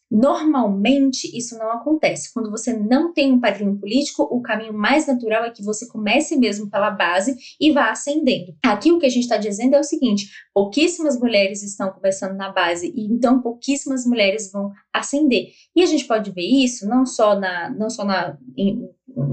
Normalmente 0.09 1.35
isso 1.35 1.57
não 1.57 1.71
acontece. 1.71 2.31
Quando 2.33 2.51
você 2.51 2.71
não 2.71 3.11
tem 3.11 3.33
um 3.33 3.39
padrinho 3.39 3.77
político, 3.77 4.23
o 4.23 4.41
caminho 4.41 4.73
mais 4.73 5.07
natural 5.07 5.43
é 5.43 5.49
que 5.49 5.63
você 5.63 5.87
comece 5.87 6.37
mesmo 6.37 6.69
pela 6.69 6.91
base 6.91 7.35
e 7.59 7.71
vá 7.71 7.89
ascendendo. 7.89 8.53
Aqui 8.63 8.91
o 8.91 8.99
que 8.99 9.05
a 9.05 9.09
gente 9.09 9.23
está 9.23 9.37
dizendo 9.37 9.75
é 9.75 9.79
o 9.79 9.83
seguinte: 9.83 10.27
pouquíssimas 10.53 11.19
mulheres 11.19 11.63
estão 11.63 11.91
começando 11.91 12.35
na 12.35 12.51
base 12.51 12.93
e 12.95 13.05
então 13.05 13.41
pouquíssimas 13.41 14.05
mulheres 14.05 14.51
vão 14.51 14.71
ascender. 14.93 15.47
E 15.75 15.81
a 15.81 15.85
gente 15.85 16.05
pode 16.05 16.31
ver 16.31 16.45
isso 16.45 16.87
não 16.87 17.05
só 17.05 17.37
na, 17.37 17.69
não 17.71 17.89
só 17.89 18.05
na, 18.05 18.37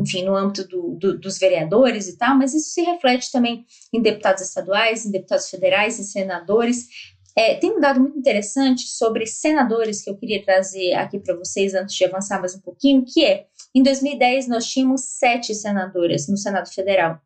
enfim, 0.00 0.24
no 0.24 0.36
âmbito 0.36 0.66
do, 0.66 0.96
do, 0.98 1.18
dos 1.18 1.38
vereadores 1.38 2.08
e 2.08 2.16
tal, 2.16 2.36
mas 2.36 2.54
isso 2.54 2.70
se 2.70 2.82
reflete 2.82 3.30
também 3.30 3.64
em 3.92 4.00
deputados 4.00 4.42
estaduais, 4.42 5.04
em 5.04 5.10
deputados 5.10 5.48
federais, 5.48 5.98
em 5.98 6.04
senadores. 6.04 6.86
É, 7.36 7.54
tem 7.54 7.70
um 7.70 7.80
dado 7.80 8.00
muito 8.00 8.18
interessante 8.18 8.82
sobre 8.88 9.26
senadores 9.26 10.02
que 10.02 10.10
eu 10.10 10.16
queria 10.16 10.42
trazer 10.44 10.92
aqui 10.94 11.18
para 11.18 11.36
vocês 11.36 11.74
antes 11.74 11.94
de 11.94 12.04
avançar 12.04 12.38
mais 12.38 12.54
um 12.54 12.60
pouquinho, 12.60 13.04
que 13.06 13.24
é, 13.24 13.46
em 13.74 13.82
2010 13.82 14.48
nós 14.48 14.66
tínhamos 14.66 15.02
sete 15.02 15.54
senadoras 15.54 16.28
no 16.28 16.36
Senado 16.36 16.72
Federal. 16.72 17.20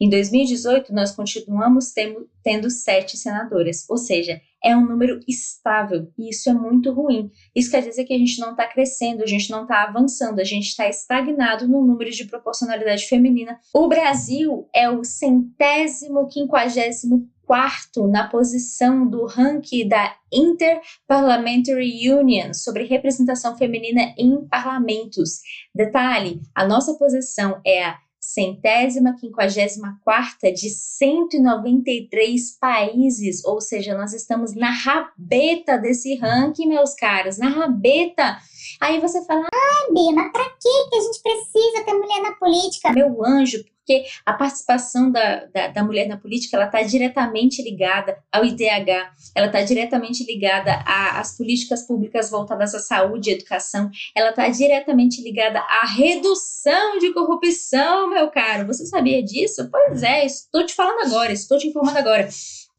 Em 0.00 0.08
2018 0.08 0.92
nós 0.92 1.12
continuamos 1.12 1.92
tendo, 1.92 2.70
sete 2.70 3.16
senadoras, 3.16 3.84
ou 3.88 3.96
seja, 3.96 4.40
é 4.62 4.76
um 4.76 4.86
número 4.86 5.20
estável 5.26 6.10
e 6.18 6.30
isso 6.30 6.50
é 6.50 6.52
muito 6.52 6.92
ruim. 6.92 7.30
Isso 7.54 7.70
quer 7.70 7.82
dizer 7.82 8.04
que 8.04 8.12
a 8.12 8.18
gente 8.18 8.38
não 8.38 8.50
está 8.50 8.66
crescendo, 8.66 9.22
a 9.22 9.26
gente 9.26 9.50
não 9.50 9.62
está 9.62 9.84
avançando, 9.84 10.38
a 10.38 10.44
gente 10.44 10.68
está 10.68 10.88
estagnado 10.88 11.66
no 11.66 11.84
número 11.84 12.10
de 12.10 12.24
proporcionalidade 12.26 13.06
feminina. 13.06 13.58
O 13.74 13.88
Brasil 13.88 14.68
é 14.74 14.90
o 14.90 15.04
centésimo, 15.04 16.28
quinquagésimo 16.28 17.28
quarto 17.50 18.06
na 18.06 18.28
posição 18.28 19.04
do 19.04 19.26
ranking 19.26 19.88
da 19.88 20.14
Interparliamentary 20.32 22.08
Union 22.08 22.54
sobre 22.54 22.84
representação 22.84 23.56
feminina 23.56 24.14
em 24.16 24.46
parlamentos. 24.46 25.40
Detalhe: 25.74 26.40
a 26.54 26.64
nossa 26.64 26.94
posição 26.94 27.60
é 27.66 27.86
a 27.86 27.98
centésima 28.20 29.16
quinquagésima 29.18 29.98
quarta 30.04 30.52
de 30.52 30.70
193 30.70 32.56
países, 32.56 33.44
ou 33.44 33.60
seja, 33.60 33.98
nós 33.98 34.12
estamos 34.12 34.54
na 34.54 34.70
rabeta 34.70 35.76
desse 35.76 36.14
ranking, 36.14 36.68
meus 36.68 36.94
caros, 36.94 37.36
na 37.36 37.48
rabeta. 37.48 38.38
Aí 38.80 39.00
você 39.00 39.24
fala, 39.24 39.48
ah, 39.52 39.92
Bia, 39.92 40.12
mas 40.12 40.30
pra 40.30 40.44
que 40.44 40.68
a 40.94 41.00
gente 41.00 41.20
precisa 41.20 41.84
ter 41.84 41.94
mulher 41.94 42.22
na 42.22 42.32
política? 42.36 42.92
Meu 42.92 43.24
anjo, 43.24 43.64
porque 43.90 44.04
a 44.24 44.32
participação 44.32 45.10
da, 45.10 45.46
da, 45.46 45.66
da 45.68 45.82
mulher 45.82 46.06
na 46.06 46.16
política 46.16 46.56
ela 46.56 46.66
está 46.66 46.80
diretamente 46.82 47.60
ligada 47.60 48.16
ao 48.30 48.44
IDH, 48.44 49.10
ela 49.34 49.46
está 49.46 49.62
diretamente 49.62 50.24
ligada 50.24 50.80
às 50.86 51.36
políticas 51.36 51.82
públicas 51.86 52.30
voltadas 52.30 52.72
à 52.72 52.78
saúde 52.78 53.30
e 53.30 53.32
educação, 53.32 53.90
ela 54.14 54.30
está 54.30 54.48
diretamente 54.48 55.20
ligada 55.20 55.58
à 55.58 55.86
redução 55.86 56.98
de 56.98 57.12
corrupção, 57.12 58.08
meu 58.10 58.30
caro. 58.30 58.66
Você 58.68 58.86
sabia 58.86 59.22
disso? 59.24 59.68
Pois 59.70 60.04
é, 60.04 60.24
estou 60.24 60.64
te 60.64 60.74
falando 60.74 61.06
agora, 61.06 61.32
estou 61.32 61.58
te 61.58 61.66
informando 61.66 61.98
agora. 61.98 62.28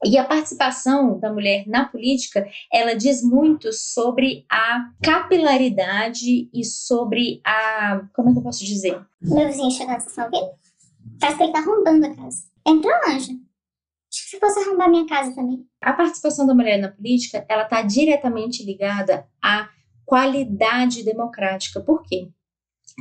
E 0.04 0.18
a 0.18 0.24
participação 0.24 1.20
da 1.20 1.32
mulher 1.32 1.68
na 1.68 1.86
política, 1.86 2.48
ela 2.74 2.96
diz 2.96 3.22
muito 3.22 3.72
sobre 3.72 4.46
a 4.50 4.90
capilaridade 5.04 6.50
e 6.52 6.66
sobre 6.66 7.40
a. 7.46 8.02
Como 8.14 8.30
é 8.30 8.34
que 8.34 8.40
eu 8.40 8.44
posso 8.44 8.66
dizer? 8.66 9.00
Meu 9.22 9.46
vizinho 9.48 9.70
chegando, 9.70 10.00
vocês 10.00 10.08
estão 10.08 10.26
ouvindo? 10.26 10.61
Parece 11.20 11.38
que 11.38 11.44
ele 11.44 11.54
tá 11.54 11.60
arrombando 11.60 12.06
a 12.06 12.16
casa. 12.16 12.44
Entrou, 12.66 12.94
anjo. 13.08 13.32
Acho 14.12 14.24
que 14.24 14.30
você 14.30 14.40
fosse 14.40 14.60
arrombar 14.60 14.90
minha 14.90 15.08
casa 15.08 15.34
também. 15.34 15.66
A 15.82 15.94
participação 15.94 16.46
da 16.46 16.54
mulher 16.54 16.78
na 16.78 16.92
política, 16.92 17.46
ela 17.48 17.64
está 17.64 17.82
diretamente 17.82 18.64
ligada 18.64 19.28
à 19.42 19.70
qualidade 20.06 21.04
democrática. 21.04 21.80
Por 21.80 22.04
quê? 22.04 22.30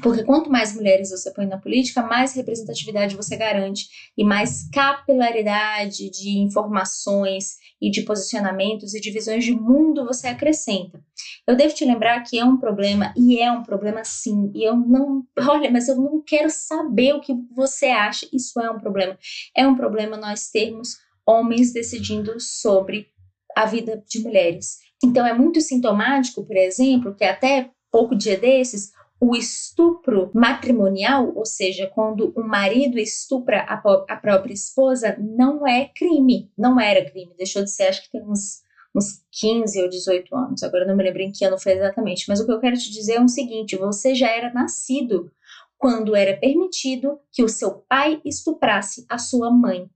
Porque 0.02 0.24
quanto 0.24 0.50
mais 0.50 0.74
mulheres 0.74 1.10
você 1.10 1.30
põe 1.32 1.46
na 1.46 1.58
política, 1.58 2.02
mais 2.02 2.34
representatividade 2.34 3.16
você 3.16 3.36
garante 3.36 3.88
e 4.16 4.24
mais 4.24 4.68
capilaridade 4.70 6.10
de 6.10 6.38
informações 6.38 7.56
e 7.80 7.90
de 7.90 8.02
posicionamentos 8.02 8.94
e 8.94 9.00
de 9.00 9.10
visões 9.10 9.44
de 9.44 9.52
mundo 9.52 10.04
você 10.04 10.28
acrescenta. 10.28 11.02
Eu 11.46 11.56
devo 11.56 11.74
te 11.74 11.84
lembrar 11.84 12.20
que 12.22 12.38
é 12.38 12.44
um 12.44 12.56
problema, 12.56 13.12
e 13.16 13.38
é 13.38 13.50
um 13.50 13.62
problema 13.62 14.04
sim, 14.04 14.52
e 14.54 14.62
eu 14.62 14.76
não. 14.76 15.24
Olha, 15.48 15.70
mas 15.70 15.88
eu 15.88 15.96
não 15.96 16.22
quero 16.22 16.50
saber 16.50 17.14
o 17.14 17.20
que 17.20 17.34
você 17.54 17.86
acha, 17.86 18.28
isso 18.32 18.60
é 18.60 18.70
um 18.70 18.78
problema. 18.78 19.18
É 19.56 19.66
um 19.66 19.74
problema 19.74 20.16
nós 20.16 20.50
termos 20.50 20.96
homens 21.26 21.72
decidindo 21.72 22.38
sobre 22.38 23.08
a 23.56 23.66
vida 23.66 24.02
de 24.08 24.20
mulheres. 24.20 24.78
Então 25.02 25.26
é 25.26 25.32
muito 25.32 25.60
sintomático, 25.60 26.44
por 26.44 26.56
exemplo, 26.56 27.14
que 27.14 27.24
até 27.24 27.70
pouco 27.90 28.14
dia 28.14 28.36
desses, 28.36 28.92
o 29.20 29.36
estupro 29.36 30.30
matrimonial, 30.34 31.30
ou 31.36 31.44
seja, 31.44 31.86
quando 31.94 32.32
o 32.34 32.42
marido 32.42 32.98
estupra 32.98 33.60
a, 33.68 33.74
a, 34.08 34.16
própria 34.16 34.54
esposa, 34.54 35.14
não 35.18 35.66
é 35.66 35.90
crime. 35.94 36.50
Não 36.56 36.80
era 36.80 37.04
crime, 37.04 37.34
deixou 37.36 37.62
de 37.62 37.70
ser, 37.70 37.84
acho 37.84 38.02
que 38.02 38.10
tem 38.10 38.22
uns, 38.22 38.62
uns 38.96 39.22
15 39.30 39.82
ou 39.82 39.90
18 39.90 40.34
anos. 40.34 40.62
Agora 40.62 40.86
não 40.86 40.96
me 40.96 41.04
lembro 41.04 41.20
em 41.20 41.30
que 41.30 41.44
ano 41.44 41.58
foi 41.58 41.72
exatamente. 41.72 42.24
Mas 42.28 42.40
o 42.40 42.46
que 42.46 42.52
eu 42.52 42.60
quero 42.60 42.76
te 42.76 42.90
dizer 42.90 43.16
é 43.16 43.20
o 43.20 43.28
seguinte: 43.28 43.76
você 43.76 44.14
já 44.14 44.30
era 44.30 44.50
nascido 44.54 45.30
quando 45.76 46.16
era 46.16 46.38
permitido 46.38 47.20
que 47.30 47.42
o 47.42 47.48
seu 47.48 47.72
pai 47.88 48.22
estuprasse 48.24 49.04
a 49.06 49.18
sua 49.18 49.50
mãe. 49.50 49.90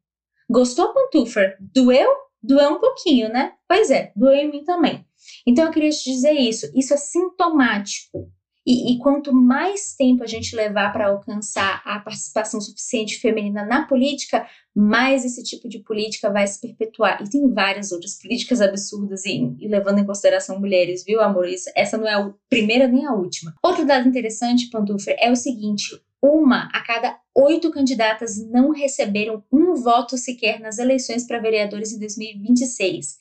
Gostou, 0.51 0.93
Pantufer? 0.93 1.57
Doeu? 1.59 2.11
Doeu 2.43 2.75
um 2.75 2.79
pouquinho, 2.79 3.31
né? 3.31 3.55
Pois 3.67 3.91
é, 3.91 4.13
doeu 4.15 4.35
em 4.35 4.51
mim 4.51 4.65
também. 4.65 5.07
Então 5.47 5.65
eu 5.65 5.71
queria 5.71 5.89
te 5.89 6.05
dizer 6.05 6.33
isso. 6.33 6.71
Isso 6.75 6.93
é 6.93 6.99
sintomático 6.99 8.31
e, 8.67 8.93
e, 8.93 8.99
quanto 8.99 9.33
mais 9.33 9.95
tempo 9.95 10.23
a 10.25 10.27
gente 10.27 10.57
levar 10.57 10.93
para 10.93 11.09
alcançar 11.09 11.83
a 11.85 11.99
participação 11.99 12.61
suficiente 12.61 13.19
feminina 13.19 13.65
na 13.65 13.87
política, 13.87 14.47
mais 14.75 15.25
esse 15.25 15.43
tipo 15.43 15.69
de 15.69 15.81
política 15.81 16.31
vai 16.31 16.47
se 16.47 16.61
perpetuar. 16.61 17.23
E 17.23 17.29
tem 17.29 17.53
várias 17.53 17.93
outras 17.93 18.19
políticas 18.19 18.63
absurdas 18.63 19.25
e, 19.27 19.55
e 19.61 19.69
levando 19.69 19.99
em 19.99 20.07
consideração 20.07 20.59
mulheres, 20.59 21.05
viu, 21.05 21.21
amor? 21.21 21.47
Isso, 21.47 21.71
essa 21.77 21.99
não 21.99 22.07
é 22.07 22.15
a 22.15 22.33
primeira 22.49 22.89
nem 22.89 23.07
a 23.07 23.13
última. 23.13 23.55
Outro 23.63 23.87
dado 23.87 24.09
interessante, 24.09 24.71
Pantufer, 24.71 25.15
é 25.19 25.31
o 25.31 25.37
seguinte: 25.37 26.01
uma 26.23 26.71
a 26.73 26.81
cada 26.83 27.19
oito 27.35 27.71
candidatas 27.71 28.43
não 28.51 28.71
receberam 28.71 29.45
um 29.53 29.75
voto 29.75 30.17
sequer 30.17 30.59
nas 30.59 30.79
eleições 30.79 31.27
para 31.27 31.39
vereadores 31.39 31.93
em 31.93 31.99
2026. 31.99 33.19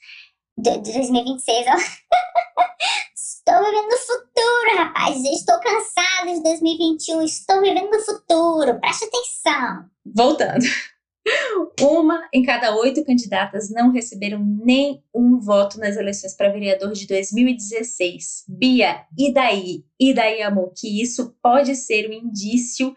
De, 0.58 0.78
de 0.78 0.94
2026, 0.94 1.66
ó. 1.68 1.72
Estou 3.46 3.62
vivendo 3.62 3.90
no 3.90 3.98
futuro, 3.98 4.78
rapaz. 4.78 5.26
Estou 5.26 5.60
cansada 5.60 6.34
de 6.34 6.42
2021. 6.44 7.22
Estou 7.24 7.62
vivendo 7.62 7.92
no 7.92 8.00
futuro. 8.00 8.80
Preste 8.80 9.04
atenção. 9.04 9.86
Voltando. 10.06 10.64
Uma 11.82 12.26
em 12.34 12.42
cada 12.42 12.74
oito 12.78 13.04
candidatas 13.04 13.70
não 13.70 13.92
receberam 13.92 14.40
nem 14.40 15.04
um 15.14 15.42
voto 15.42 15.78
nas 15.78 15.98
eleições 15.98 16.34
para 16.38 16.54
vereador 16.54 16.94
de 16.94 17.06
2016. 17.06 18.46
Bia, 18.48 19.06
e 19.18 19.34
daí? 19.34 19.84
E 20.00 20.14
daí, 20.14 20.42
amor? 20.42 20.72
Que 20.74 21.02
isso 21.02 21.36
pode 21.42 21.76
ser 21.76 22.10
um 22.10 22.14
indício 22.14 22.96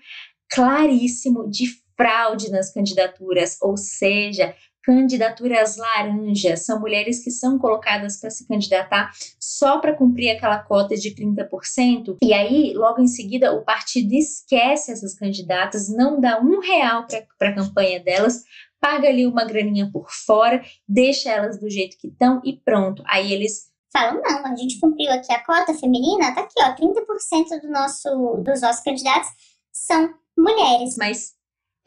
claríssimo 0.49 1.50
de 1.50 1.67
fraude 1.97 2.53
nas 2.53 2.73
candidaturas, 2.73 3.59
ou 3.61 3.76
seja, 3.76 4.55
candidaturas 4.87 5.76
laranjas, 5.76 6.64
são 6.64 6.78
mulheres 6.78 7.23
que 7.25 7.31
são 7.33 7.59
colocadas 7.59 8.21
para 8.21 8.31
se 8.31 8.47
candidatar 8.47 9.11
só 9.40 9.81
para 9.81 9.97
cumprir 9.97 10.31
aquela 10.31 10.61
cota 10.61 10.95
de 10.95 11.12
30%, 11.12 12.16
e 12.23 12.33
aí, 12.33 12.73
logo 12.73 13.02
em 13.02 13.09
seguida, 13.09 13.52
o 13.52 13.64
partido 13.64 14.14
esquece 14.14 14.93
essas 14.93 15.19
candidatas, 15.19 15.88
não 15.88 16.21
dá 16.21 16.40
um 16.40 16.61
real 16.61 17.05
para 17.37 17.49
a 17.49 17.55
campanha 17.55 17.99
delas, 17.99 18.45
paga 18.81 19.09
ali 19.09 19.26
uma 19.26 19.45
graninha 19.45 19.90
por 19.93 20.09
fora, 20.09 20.64
deixa 20.88 21.31
elas 21.31 21.59
do 21.59 21.69
jeito 21.69 21.99
que 21.99 22.07
estão 22.07 22.40
e 22.45 22.57
pronto. 22.57 23.02
Aí 23.09 23.33
eles 23.33 23.73
falam, 23.93 24.23
não, 24.23 24.47
a 24.47 24.55
gente 24.55 24.78
cumpriu 24.78 25.11
aqui 25.11 25.33
a 25.33 25.45
cota 25.45 25.75
feminina, 25.75 26.33
tá 26.33 26.43
aqui, 26.43 26.55
ó, 26.61 26.75
30% 26.76 27.61
do 27.61 27.71
nosso, 27.71 28.37
dos 28.45 28.61
nossos 28.61 28.83
candidatos 28.85 29.31
são 29.73 30.14
mulheres. 30.38 30.97
Mas 30.97 31.35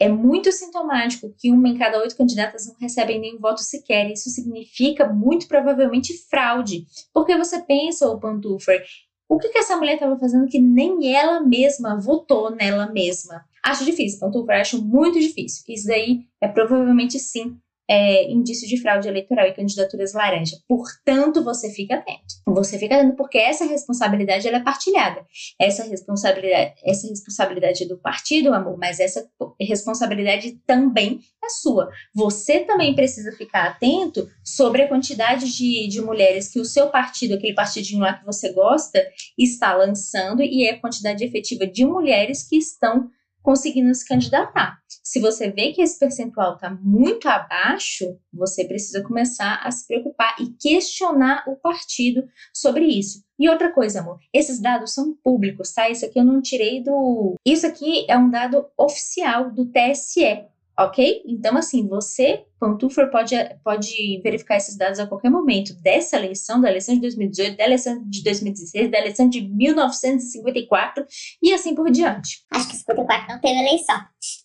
é 0.00 0.08
muito 0.08 0.50
sintomático 0.50 1.34
que 1.38 1.52
uma 1.52 1.68
em 1.68 1.76
cada 1.76 1.98
oito 1.98 2.16
candidatas 2.16 2.66
não 2.66 2.74
recebem 2.80 3.20
nenhum 3.20 3.38
voto 3.38 3.62
sequer. 3.62 4.10
Isso 4.10 4.30
significa 4.30 5.06
muito 5.06 5.46
provavelmente 5.46 6.16
fraude. 6.30 6.86
Porque 7.12 7.36
você 7.36 7.60
pensa, 7.60 8.08
o 8.08 8.18
Pantufer, 8.18 8.82
o 9.28 9.38
que, 9.38 9.50
que 9.50 9.58
essa 9.58 9.76
mulher 9.76 9.94
estava 9.94 10.18
fazendo 10.18 10.48
que 10.48 10.58
nem 10.58 11.14
ela 11.14 11.40
mesma 11.40 12.00
votou 12.00 12.50
nela 12.50 12.90
mesma? 12.90 13.44
Acho 13.62 13.84
difícil, 13.84 14.18
Pantufer, 14.18 14.60
acho 14.60 14.82
muito 14.82 15.20
difícil. 15.20 15.62
Isso 15.68 15.86
daí 15.86 16.20
é 16.40 16.48
provavelmente 16.48 17.18
sim 17.18 17.58
é, 17.90 18.30
indício 18.30 18.68
de 18.68 18.80
fraude 18.80 19.08
eleitoral 19.08 19.46
e 19.46 19.52
candidaturas 19.52 20.12
laranja. 20.12 20.56
Portanto, 20.68 21.42
você 21.42 21.70
fica 21.70 21.96
atento. 21.96 22.36
Você 22.46 22.78
fica 22.78 22.94
atento 22.94 23.16
porque 23.16 23.36
essa 23.36 23.64
responsabilidade 23.64 24.46
ela 24.46 24.58
é 24.58 24.62
partilhada. 24.62 25.26
Essa 25.60 25.82
responsabilidade, 25.82 26.74
essa 26.84 27.08
responsabilidade 27.08 27.82
é 27.82 27.86
do 27.88 27.98
partido, 27.98 28.54
amor, 28.54 28.78
mas 28.78 29.00
essa 29.00 29.28
responsabilidade 29.60 30.52
também 30.64 31.18
é 31.44 31.48
sua. 31.48 31.90
Você 32.14 32.60
também 32.60 32.94
precisa 32.94 33.32
ficar 33.32 33.64
atento 33.64 34.28
sobre 34.44 34.82
a 34.82 34.88
quantidade 34.88 35.50
de, 35.50 35.88
de 35.88 36.00
mulheres 36.00 36.48
que 36.48 36.60
o 36.60 36.64
seu 36.64 36.90
partido, 36.90 37.34
aquele 37.34 37.54
partidinho 37.54 38.02
lá 38.02 38.12
que 38.12 38.24
você 38.24 38.52
gosta, 38.52 39.04
está 39.36 39.74
lançando 39.74 40.42
e 40.42 40.64
é 40.64 40.74
a 40.74 40.80
quantidade 40.80 41.24
efetiva 41.24 41.66
de 41.66 41.84
mulheres 41.84 42.46
que 42.48 42.56
estão 42.56 43.10
conseguindo 43.42 43.94
se 43.94 44.06
candidatar. 44.06 44.78
Se 45.02 45.18
você 45.18 45.50
vê 45.50 45.72
que 45.72 45.82
esse 45.82 45.98
percentual 45.98 46.54
está 46.54 46.70
muito 46.70 47.28
abaixo, 47.28 48.16
você 48.32 48.64
precisa 48.64 49.02
começar 49.02 49.60
a 49.64 49.70
se 49.70 49.86
preocupar 49.86 50.36
e 50.40 50.50
questionar 50.60 51.44
o 51.48 51.56
partido 51.56 52.22
sobre 52.54 52.86
isso. 52.86 53.24
E 53.38 53.48
outra 53.48 53.72
coisa, 53.72 54.00
amor, 54.00 54.18
esses 54.32 54.60
dados 54.60 54.92
são 54.92 55.14
públicos, 55.24 55.72
tá? 55.72 55.88
Isso 55.88 56.04
aqui 56.04 56.18
eu 56.18 56.24
não 56.24 56.42
tirei 56.42 56.82
do. 56.82 57.34
Isso 57.44 57.66
aqui 57.66 58.04
é 58.08 58.16
um 58.16 58.30
dado 58.30 58.66
oficial 58.76 59.50
do 59.50 59.66
TSE 59.66 60.44
ok? 60.84 61.22
Então, 61.26 61.56
assim, 61.56 61.86
você, 61.86 62.44
Pantufer, 62.58 63.10
pode, 63.10 63.34
pode 63.62 64.20
verificar 64.22 64.56
esses 64.56 64.76
dados 64.76 64.98
a 64.98 65.06
qualquer 65.06 65.30
momento 65.30 65.74
dessa 65.74 66.16
eleição, 66.16 66.60
da 66.60 66.70
eleição 66.70 66.94
de 66.94 67.02
2018, 67.02 67.56
da 67.56 67.64
eleição 67.64 68.02
de 68.08 68.22
2016, 68.24 68.90
da 68.90 68.98
eleição 68.98 69.28
de 69.28 69.42
1954 69.42 71.04
e 71.42 71.52
assim 71.52 71.74
por 71.74 71.90
diante. 71.90 72.44
Acho 72.50 72.68
que 72.68 72.76
54 72.76 73.28
não 73.28 73.40
teve 73.40 73.60
eleição. 73.60 74.00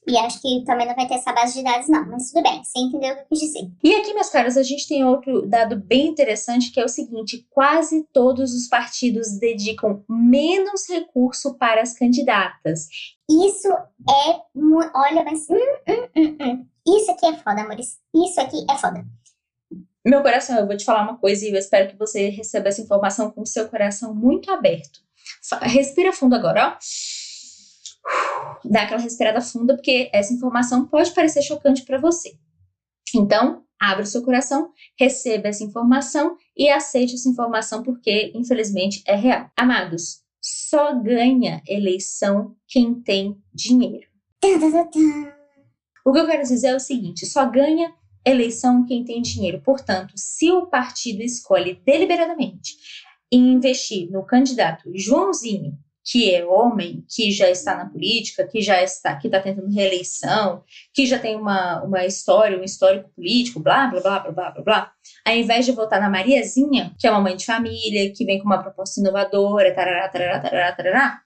E 0.07 0.17
acho 0.17 0.41
que 0.41 0.63
também 0.65 0.87
não 0.87 0.95
vai 0.95 1.07
ter 1.07 1.15
essa 1.15 1.33
base 1.33 1.55
de 1.55 1.63
dados, 1.63 1.89
não. 1.89 2.05
Mas 2.07 2.31
tudo 2.31 2.43
bem, 2.43 2.63
você 2.63 2.79
entendeu 2.79 3.13
o 3.13 3.15
que 3.15 3.21
eu 3.21 3.27
quis 3.29 3.39
dizer. 3.39 3.71
E 3.83 3.95
aqui, 3.95 4.13
meus 4.13 4.29
caros, 4.29 4.55
a 4.55 4.63
gente 4.63 4.87
tem 4.87 5.03
outro 5.03 5.47
dado 5.47 5.77
bem 5.77 6.07
interessante 6.07 6.71
que 6.71 6.79
é 6.79 6.85
o 6.85 6.89
seguinte: 6.89 7.45
quase 7.49 8.07
todos 8.13 8.53
os 8.53 8.67
partidos 8.67 9.39
dedicam 9.39 10.03
menos 10.07 10.87
recurso 10.87 11.57
para 11.57 11.81
as 11.81 11.97
candidatas. 11.97 12.87
Isso 13.29 13.67
é. 13.67 14.39
Olha, 14.93 15.23
mas. 15.23 15.47
Hum, 15.49 15.55
hum, 15.89 16.07
hum, 16.15 16.37
hum. 16.41 16.65
Isso 16.87 17.11
aqui 17.11 17.25
é 17.25 17.35
foda, 17.37 17.61
amores. 17.61 17.97
Isso 18.13 18.39
aqui 18.39 18.63
é 18.69 18.77
foda. 18.77 19.03
Meu 20.05 20.21
coração, 20.21 20.59
eu 20.59 20.67
vou 20.67 20.77
te 20.77 20.85
falar 20.85 21.01
uma 21.01 21.17
coisa 21.17 21.43
e 21.45 21.49
eu 21.49 21.57
espero 21.57 21.89
que 21.89 21.97
você 21.97 22.29
receba 22.29 22.67
essa 22.67 22.81
informação 22.81 23.31
com 23.31 23.41
o 23.41 23.47
seu 23.47 23.67
coração 23.67 24.13
muito 24.13 24.51
aberto. 24.51 24.99
Respira 25.63 26.13
fundo 26.13 26.35
agora, 26.35 26.67
ó. 26.67 26.77
Dá 28.63 28.83
aquela 28.83 29.01
respirada 29.01 29.41
funda, 29.41 29.75
porque 29.75 30.09
essa 30.13 30.33
informação 30.33 30.87
pode 30.87 31.11
parecer 31.13 31.41
chocante 31.41 31.83
para 31.83 31.99
você. 31.99 32.33
Então, 33.13 33.63
abra 33.79 34.03
o 34.03 34.07
seu 34.07 34.23
coração, 34.23 34.71
receba 34.99 35.47
essa 35.47 35.63
informação 35.63 36.35
e 36.55 36.69
aceite 36.69 37.15
essa 37.15 37.29
informação, 37.29 37.83
porque, 37.83 38.31
infelizmente, 38.35 39.03
é 39.05 39.15
real. 39.15 39.49
Amados, 39.55 40.21
só 40.41 40.93
ganha 40.99 41.61
eleição 41.67 42.55
quem 42.67 43.01
tem 43.01 43.37
dinheiro. 43.53 44.07
O 46.05 46.11
que 46.11 46.19
eu 46.19 46.27
quero 46.27 46.43
dizer 46.43 46.67
é 46.67 46.75
o 46.75 46.79
seguinte: 46.79 47.25
só 47.25 47.49
ganha 47.49 47.93
eleição 48.25 48.85
quem 48.85 49.03
tem 49.03 49.21
dinheiro. 49.21 49.61
Portanto, 49.61 50.13
se 50.15 50.51
o 50.51 50.67
partido 50.67 51.21
escolhe 51.21 51.81
deliberadamente 51.85 52.73
investir 53.31 54.09
no 54.11 54.23
candidato 54.23 54.91
Joãozinho, 54.95 55.77
que 56.05 56.33
é 56.33 56.45
homem, 56.45 57.03
que 57.09 57.31
já 57.31 57.49
está 57.49 57.75
na 57.75 57.89
política, 57.89 58.47
que 58.47 58.61
já 58.61 58.81
está, 58.83 59.15
que 59.15 59.27
está 59.27 59.39
tentando 59.39 59.73
reeleição, 59.73 60.63
que 60.93 61.05
já 61.05 61.17
tem 61.17 61.35
uma, 61.35 61.81
uma 61.83 62.05
história, 62.05 62.59
um 62.59 62.63
histórico 62.63 63.09
político, 63.15 63.59
blá, 63.59 63.87
blá, 63.87 63.99
blá, 64.01 64.19
blá, 64.19 64.31
blá, 64.31 64.51
blá, 64.51 64.63
blá, 64.63 64.91
ao 65.25 65.33
invés 65.33 65.65
de 65.65 65.71
votar 65.71 65.99
na 65.99 66.09
Mariazinha, 66.09 66.93
que 66.99 67.07
é 67.07 67.11
uma 67.11 67.21
mãe 67.21 67.35
de 67.35 67.45
família, 67.45 68.13
que 68.13 68.23
vem 68.23 68.37
com 68.37 68.45
uma 68.45 68.61
proposta 68.61 68.99
inovadora, 68.99 69.73
tarará, 69.73 70.07
tarará, 70.07 70.39
tarará, 70.39 70.71
tarará, 70.71 71.21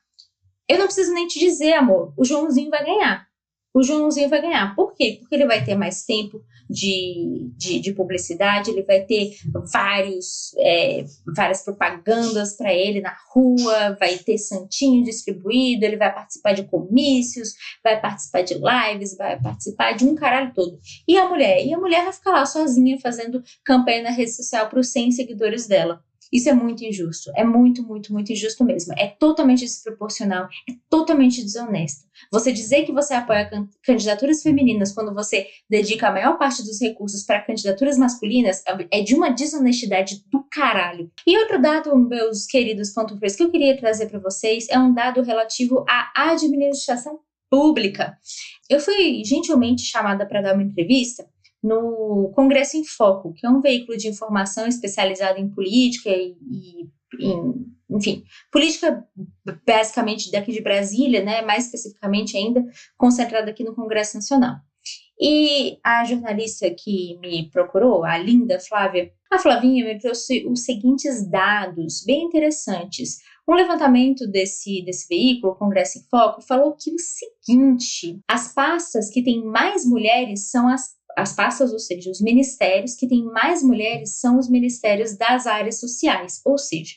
eu 0.70 0.78
não 0.78 0.86
preciso 0.86 1.14
nem 1.14 1.28
te 1.28 1.40
dizer, 1.40 1.74
amor, 1.74 2.14
o 2.16 2.24
Joãozinho 2.24 2.70
vai 2.70 2.86
ganhar. 2.86 3.28
O 3.74 3.84
Joãozinho 3.84 4.30
vai 4.30 4.40
ganhar. 4.42 4.76
Por 4.76 4.94
quê? 4.94 5.18
Porque 5.20 5.36
ele 5.36 5.48
vai 5.48 5.66
ter 5.66 5.76
mais 5.76 6.04
tempo 6.04 6.42
de, 6.70 7.52
de, 7.58 7.80
de 7.80 7.94
publicidade, 7.94 8.70
ele 8.70 8.84
vai 8.84 9.02
ter 9.02 9.38
vários, 9.74 10.54
é, 10.58 11.04
várias 11.36 11.64
propagandas 11.64 12.56
para 12.56 12.74
ele 12.74 13.02
na 13.02 13.16
rua, 13.32 13.98
vai 14.00 14.18
ter 14.18 14.38
santinho 14.38 15.04
distribuído, 15.04 15.84
ele 15.84 15.98
vai 15.98 16.14
participar 16.14 16.54
de 16.54 16.66
comícios, 16.66 17.54
vai 17.84 18.00
participar 18.00 18.44
de 18.44 18.54
lives, 18.54 19.18
vai 19.18 19.42
participar 19.42 19.94
de 19.94 20.06
um 20.06 20.14
caralho 20.14 20.54
todo. 20.54 20.80
E 21.08 21.18
a 21.18 21.28
mulher? 21.28 21.66
E 21.66 21.74
a 21.74 21.80
mulher 21.80 22.04
vai 22.04 22.14
ficar 22.14 22.32
lá 22.32 22.46
sozinha 22.46 23.00
fazendo 23.00 23.42
campanha 23.66 24.04
na 24.04 24.12
rede 24.12 24.32
social 24.32 24.70
para 24.70 24.80
os 24.80 24.90
100 24.90 25.12
seguidores 25.12 25.68
dela. 25.68 26.04
Isso 26.32 26.50
é 26.50 26.54
muito 26.54 26.84
injusto. 26.84 27.32
É 27.36 27.44
muito, 27.44 27.84
muito, 27.84 28.14
muito 28.14 28.32
injusto 28.32 28.64
mesmo. 28.64 28.94
É 28.98 29.08
totalmente 29.08 29.62
desproporcional. 29.62 30.48
É 30.70 30.74
totalmente 30.90 31.44
desonesto. 31.44 32.08
Você 32.32 32.52
dizer 32.52 32.86
que 32.86 32.92
você 32.92 33.14
apoia 33.14 33.50
candidaturas 33.84 34.42
femininas 34.42 34.92
quando 34.92 35.14
você 35.14 35.48
dedica 35.70 36.08
a 36.08 36.12
maior 36.12 36.38
parte 36.38 36.64
dos 36.64 36.80
recursos 36.80 37.24
para 37.24 37.42
candidaturas 37.42 37.98
masculinas 37.98 38.64
é 38.92 39.02
de 39.02 39.16
uma 39.16 39.30
desonestidade 39.30 40.24
do 40.32 40.44
caralho. 40.52 41.12
E 41.26 41.38
outro 41.38 41.62
dado, 41.62 41.96
meus 41.96 42.46
queridos 42.46 42.92
pantufres, 42.92 43.36
que 43.36 43.44
eu 43.44 43.52
queria 43.52 43.78
trazer 43.78 44.08
para 44.08 44.20
vocês 44.20 44.68
é 44.70 44.78
um 44.78 44.94
dado 44.94 45.22
relativo 45.22 45.84
à 45.88 46.32
administração 46.32 47.20
pública. 47.50 48.18
Eu 48.70 48.80
fui 48.80 49.24
gentilmente 49.26 49.82
chamada 49.82 50.26
para 50.26 50.42
dar 50.42 50.54
uma 50.54 50.64
entrevista 50.64 51.26
no 51.62 52.32
Congresso 52.34 52.78
em 52.78 52.86
Foco, 52.86 53.34
que 53.34 53.46
é 53.46 53.50
um 53.50 53.62
veículo 53.62 53.98
de 53.98 54.08
informação 54.08 54.68
especializado 54.68 55.40
em 55.40 55.50
política 55.50 56.10
e, 56.10 56.36
e 56.50 56.90
em, 57.20 57.66
enfim, 57.90 58.24
política 58.52 59.04
basicamente 59.66 60.32
daqui 60.32 60.52
de 60.52 60.62
Brasília, 60.62 61.24
né, 61.24 61.42
mais 61.42 61.66
especificamente 61.66 62.38
ainda 62.38 62.64
concentrada 62.98 63.52
aqui 63.52 63.64
no 63.64 63.76
Congresso 63.76 64.16
Nacional. 64.16 64.58
E 65.22 65.78
a 65.84 66.06
jornalista 66.06 66.70
que 66.70 67.18
me 67.20 67.50
procurou, 67.52 68.06
a 68.06 68.18
linda 68.18 68.58
Flávia, 68.58 69.12
a 69.30 69.38
Flavinha 69.38 69.84
me 69.84 70.00
trouxe 70.00 70.48
os 70.48 70.64
seguintes 70.64 71.30
dados 71.30 72.04
bem 72.06 72.24
interessantes. 72.24 73.18
Um 73.48 73.54
levantamento 73.54 74.26
desse, 74.26 74.82
desse 74.86 75.08
veículo, 75.10 75.58
Congresso 75.58 76.00
em 76.00 76.04
Foco, 76.10 76.42
falou 76.42 76.74
que 76.74 76.92
o 76.92 76.98
seguinte: 76.98 78.22
as 78.30 78.54
pastas 78.54 79.10
que 79.10 79.22
têm 79.22 79.44
mais 79.44 79.86
mulheres 79.86 80.50
são 80.50 80.70
as 80.70 80.99
as 81.20 81.34
pastas, 81.34 81.72
ou 81.72 81.80
seja, 81.80 82.10
os 82.10 82.22
ministérios 82.22 82.96
que 82.96 83.08
têm 83.08 83.24
mais 83.24 83.62
mulheres 83.62 84.20
são 84.20 84.40
os 84.40 84.50
ministérios 84.50 85.18
das 85.18 85.46
áreas 85.46 85.80
sociais, 85.80 86.42
ou 86.46 86.58
seja, 86.58 86.96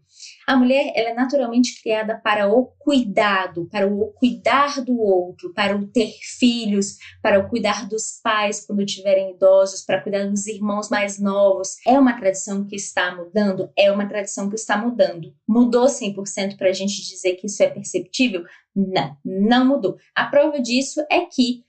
A 0.50 0.56
mulher 0.56 0.92
ela 0.96 1.10
é 1.10 1.14
naturalmente 1.14 1.80
criada 1.80 2.20
para 2.24 2.52
o 2.52 2.66
cuidado, 2.80 3.70
para 3.70 3.86
o 3.86 4.08
cuidar 4.14 4.84
do 4.84 5.00
outro, 5.00 5.54
para 5.54 5.78
o 5.78 5.86
ter 5.86 6.12
filhos, 6.40 6.98
para 7.22 7.38
o 7.38 7.48
cuidar 7.48 7.88
dos 7.88 8.20
pais 8.24 8.66
quando 8.66 8.84
tiverem 8.84 9.36
idosos, 9.36 9.86
para 9.86 10.02
cuidar 10.02 10.26
dos 10.26 10.48
irmãos 10.48 10.90
mais 10.90 11.20
novos. 11.20 11.76
É 11.86 12.00
uma 12.00 12.18
tradição 12.18 12.66
que 12.66 12.76
está 12.76 13.16
mudando? 13.16 13.72
É 13.78 13.92
uma 13.92 14.08
tradição 14.10 14.50
que 14.50 14.56
está 14.56 14.76
mudando. 14.76 15.32
Mudou 15.48 15.86
100% 15.86 16.58
para 16.58 16.70
a 16.70 16.74
gente 16.74 17.00
dizer 17.08 17.36
que 17.36 17.46
isso 17.46 17.62
é 17.62 17.70
perceptível? 17.70 18.44
Não, 18.76 19.16
não 19.24 19.68
mudou. 19.68 19.98
A 20.16 20.26
prova 20.26 20.60
disso 20.60 21.00
é 21.12 21.28
que 21.28 21.64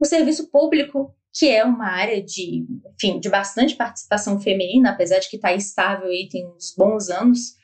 o 0.00 0.04
serviço 0.04 0.50
público 0.50 1.14
que 1.32 1.48
é 1.48 1.64
uma 1.64 1.90
área 1.90 2.20
de, 2.20 2.66
enfim, 2.92 3.20
de 3.20 3.28
bastante 3.28 3.76
participação 3.76 4.40
feminina, 4.40 4.90
apesar 4.90 5.20
de 5.20 5.28
que 5.28 5.36
está 5.36 5.52
estável 5.52 6.08
aí 6.08 6.28
tem 6.28 6.44
uns 6.48 6.74
bons 6.76 7.08
anos, 7.08 7.54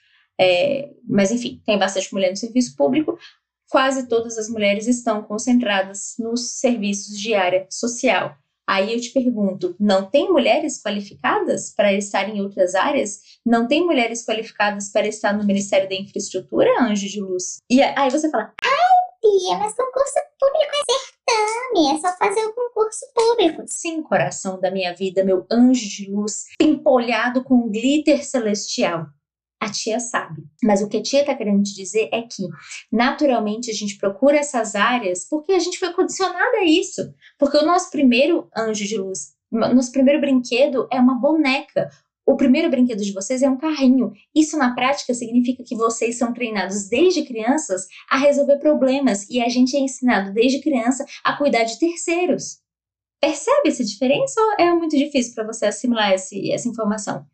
é, 0.40 0.90
mas, 1.08 1.30
enfim, 1.30 1.60
tem 1.64 1.78
bastante 1.78 2.12
mulher 2.12 2.30
no 2.30 2.36
serviço 2.36 2.76
público. 2.76 3.18
Quase 3.70 4.08
todas 4.08 4.36
as 4.36 4.48
mulheres 4.48 4.86
estão 4.86 5.22
concentradas 5.22 6.14
nos 6.18 6.58
serviços 6.58 7.18
de 7.18 7.34
área 7.34 7.66
social. 7.70 8.36
Aí 8.68 8.92
eu 8.92 9.00
te 9.00 9.10
pergunto: 9.10 9.74
não 9.78 10.08
tem 10.08 10.30
mulheres 10.30 10.80
qualificadas 10.82 11.74
para 11.74 11.92
estar 11.92 12.28
em 12.28 12.40
outras 12.40 12.74
áreas? 12.74 13.20
Não 13.44 13.66
tem 13.66 13.84
mulheres 13.84 14.24
qualificadas 14.24 14.90
para 14.90 15.06
estar 15.06 15.32
no 15.32 15.44
Ministério 15.44 15.88
da 15.88 15.94
Infraestrutura, 15.94 16.70
anjo 16.80 17.08
de 17.08 17.20
luz? 17.20 17.58
E 17.70 17.82
aí 17.82 18.10
você 18.10 18.30
fala: 18.30 18.52
ai, 18.62 18.92
Pia, 19.20 19.58
mas 19.58 19.74
concurso 19.74 20.14
público 20.38 20.72
é 20.74 21.30
certame, 21.30 21.96
é 21.96 22.00
só 22.00 22.16
fazer 22.16 22.44
o 22.44 22.54
concurso 22.54 23.06
público. 23.14 23.62
Sim, 23.66 24.02
coração 24.02 24.60
da 24.60 24.70
minha 24.70 24.94
vida, 24.94 25.24
meu 25.24 25.46
anjo 25.50 25.88
de 25.88 26.10
luz, 26.10 26.46
empolhado 26.60 27.42
com 27.44 27.70
glitter 27.70 28.24
celestial 28.24 29.06
a 29.62 29.70
tia 29.70 30.00
sabe. 30.00 30.42
Mas 30.62 30.82
o 30.82 30.88
que 30.88 30.96
a 30.96 31.02
tia 31.02 31.20
está 31.20 31.36
querendo 31.36 31.62
te 31.62 31.72
dizer 31.72 32.08
é 32.12 32.22
que, 32.22 32.42
naturalmente, 32.90 33.70
a 33.70 33.74
gente 33.74 33.96
procura 33.96 34.38
essas 34.38 34.74
áreas 34.74 35.24
porque 35.28 35.52
a 35.52 35.58
gente 35.60 35.78
foi 35.78 35.92
condicionada 35.92 36.58
a 36.58 36.64
isso. 36.64 37.14
Porque 37.38 37.56
o 37.56 37.64
nosso 37.64 37.88
primeiro 37.90 38.48
anjo 38.56 38.84
de 38.84 38.98
luz, 38.98 39.34
nosso 39.52 39.92
primeiro 39.92 40.20
brinquedo 40.20 40.88
é 40.90 40.98
uma 40.98 41.14
boneca. 41.14 41.88
O 42.26 42.36
primeiro 42.36 42.68
brinquedo 42.70 43.02
de 43.04 43.12
vocês 43.12 43.40
é 43.40 43.48
um 43.48 43.56
carrinho. 43.56 44.12
Isso, 44.34 44.58
na 44.58 44.74
prática, 44.74 45.14
significa 45.14 45.62
que 45.62 45.76
vocês 45.76 46.18
são 46.18 46.32
treinados 46.32 46.88
desde 46.88 47.22
crianças 47.22 47.86
a 48.10 48.16
resolver 48.16 48.58
problemas 48.58 49.28
e 49.30 49.40
a 49.40 49.48
gente 49.48 49.76
é 49.76 49.80
ensinado 49.80 50.32
desde 50.32 50.60
criança 50.60 51.04
a 51.22 51.36
cuidar 51.36 51.62
de 51.62 51.78
terceiros. 51.78 52.58
Percebe 53.20 53.68
essa 53.68 53.84
diferença 53.84 54.40
ou 54.40 54.64
é 54.64 54.74
muito 54.74 54.96
difícil 54.96 55.34
para 55.34 55.46
você 55.46 55.66
assimilar 55.66 56.12
esse, 56.12 56.50
essa 56.50 56.68
informação? 56.68 57.24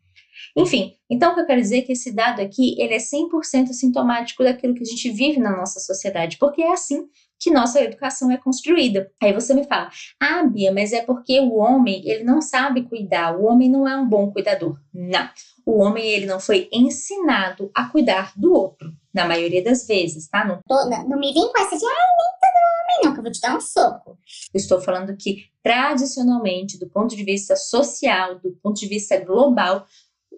Enfim, 0.55 0.95
então 1.09 1.31
o 1.31 1.35
que 1.35 1.41
eu 1.41 1.45
quero 1.45 1.61
dizer 1.61 1.79
é 1.79 1.81
que 1.81 1.91
esse 1.91 2.11
dado 2.11 2.41
aqui, 2.41 2.75
ele 2.79 2.93
é 2.93 2.97
100% 2.97 3.67
sintomático 3.67 4.43
daquilo 4.43 4.73
que 4.73 4.83
a 4.83 4.85
gente 4.85 5.09
vive 5.11 5.39
na 5.39 5.55
nossa 5.55 5.79
sociedade, 5.79 6.37
porque 6.37 6.61
é 6.61 6.71
assim 6.71 7.07
que 7.39 7.49
nossa 7.49 7.81
educação 7.81 8.29
é 8.29 8.37
construída. 8.37 9.09
Aí 9.21 9.31
você 9.31 9.53
me 9.53 9.63
fala, 9.63 9.89
ah, 10.19 10.43
Bia, 10.43 10.73
mas 10.73 10.91
é 10.91 11.01
porque 11.01 11.39
o 11.39 11.55
homem, 11.55 12.01
ele 12.05 12.23
não 12.23 12.41
sabe 12.41 12.83
cuidar, 12.83 13.37
o 13.37 13.45
homem 13.45 13.69
não 13.69 13.87
é 13.87 13.95
um 13.95 14.07
bom 14.07 14.29
cuidador. 14.29 14.77
Não, 14.93 15.29
o 15.65 15.79
homem, 15.79 16.05
ele 16.05 16.25
não 16.25 16.39
foi 16.39 16.67
ensinado 16.71 17.71
a 17.73 17.85
cuidar 17.85 18.33
do 18.35 18.53
outro, 18.53 18.91
na 19.13 19.25
maioria 19.25 19.63
das 19.63 19.87
vezes, 19.87 20.27
tá? 20.27 20.43
Não, 20.43 20.59
não, 20.67 21.09
não 21.09 21.19
me 21.19 21.33
vem 21.33 21.49
com 21.49 21.61
essa 21.61 21.77
de, 21.77 21.85
ah, 21.85 21.87
nem 21.87 22.39
todo 22.41 22.59
homem 22.79 23.05
não, 23.05 23.13
que 23.13 23.19
eu 23.19 23.23
vou 23.23 23.31
te 23.31 23.41
dar 23.41 23.55
um 23.55 23.61
soco. 23.61 24.17
Eu 24.53 24.57
estou 24.57 24.81
falando 24.81 25.15
que, 25.15 25.45
tradicionalmente, 25.63 26.77
do 26.77 26.89
ponto 26.89 27.15
de 27.15 27.23
vista 27.23 27.55
social, 27.55 28.39
do 28.39 28.51
ponto 28.61 28.79
de 28.79 28.87
vista 28.87 29.17
global, 29.17 29.85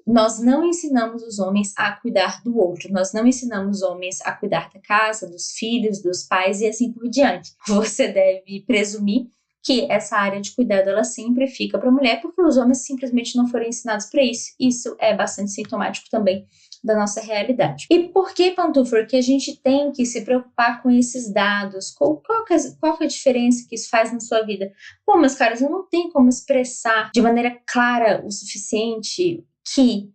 nós 0.05 0.39
não 0.39 0.65
ensinamos 0.65 1.23
os 1.23 1.39
homens 1.39 1.73
a 1.77 1.91
cuidar 1.91 2.41
do 2.43 2.57
outro, 2.57 2.91
nós 2.91 3.13
não 3.13 3.25
ensinamos 3.25 3.77
os 3.77 3.83
homens 3.83 4.21
a 4.21 4.31
cuidar 4.31 4.69
da 4.73 4.79
casa, 4.79 5.29
dos 5.29 5.51
filhos, 5.51 6.01
dos 6.01 6.23
pais 6.23 6.61
e 6.61 6.67
assim 6.67 6.91
por 6.91 7.09
diante. 7.09 7.51
Você 7.67 8.07
deve 8.07 8.63
presumir 8.65 9.27
que 9.63 9.85
essa 9.91 10.17
área 10.17 10.41
de 10.41 10.55
cuidado 10.55 10.89
ela 10.89 11.03
sempre 11.03 11.47
fica 11.47 11.77
para 11.77 11.89
a 11.89 11.91
mulher 11.91 12.19
porque 12.19 12.41
os 12.41 12.57
homens 12.57 12.79
simplesmente 12.79 13.35
não 13.35 13.47
foram 13.47 13.67
ensinados 13.67 14.07
para 14.07 14.23
isso. 14.23 14.53
Isso 14.59 14.95
é 14.99 15.15
bastante 15.15 15.51
sintomático 15.51 16.09
também 16.09 16.47
da 16.83 16.95
nossa 16.95 17.21
realidade. 17.21 17.85
E 17.91 18.09
por 18.09 18.33
que, 18.33 18.51
Pantufer, 18.51 19.07
que 19.07 19.15
a 19.15 19.21
gente 19.21 19.61
tem 19.61 19.91
que 19.91 20.03
se 20.03 20.25
preocupar 20.25 20.81
com 20.81 20.89
esses 20.89 21.31
dados? 21.31 21.91
Qual, 21.91 22.17
qual, 22.25 22.43
que 22.43 22.53
é, 22.55 22.57
qual 22.79 22.97
que 22.97 23.03
é 23.03 23.05
a 23.05 23.09
diferença 23.09 23.67
que 23.69 23.75
isso 23.75 23.87
faz 23.89 24.11
na 24.11 24.19
sua 24.19 24.41
vida? 24.41 24.71
Pô, 25.05 25.17
meus 25.17 25.35
caras, 25.35 25.61
eu 25.61 25.69
não 25.69 25.87
tenho 25.87 26.11
como 26.11 26.27
expressar 26.27 27.11
de 27.13 27.21
maneira 27.21 27.55
clara 27.67 28.23
o 28.25 28.31
suficiente 28.31 29.45
que 29.73 30.11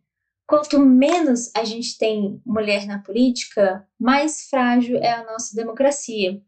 quanto 0.47 0.79
menos 0.79 1.51
a 1.55 1.65
gente 1.65 1.99
tem 1.99 2.41
mulher 2.45 2.87
na 2.87 3.01
política, 3.01 3.87
mais 3.99 4.49
frágil 4.49 4.99
é 4.99 5.13
a 5.13 5.25
nossa 5.25 5.55
democracia. 5.55 6.41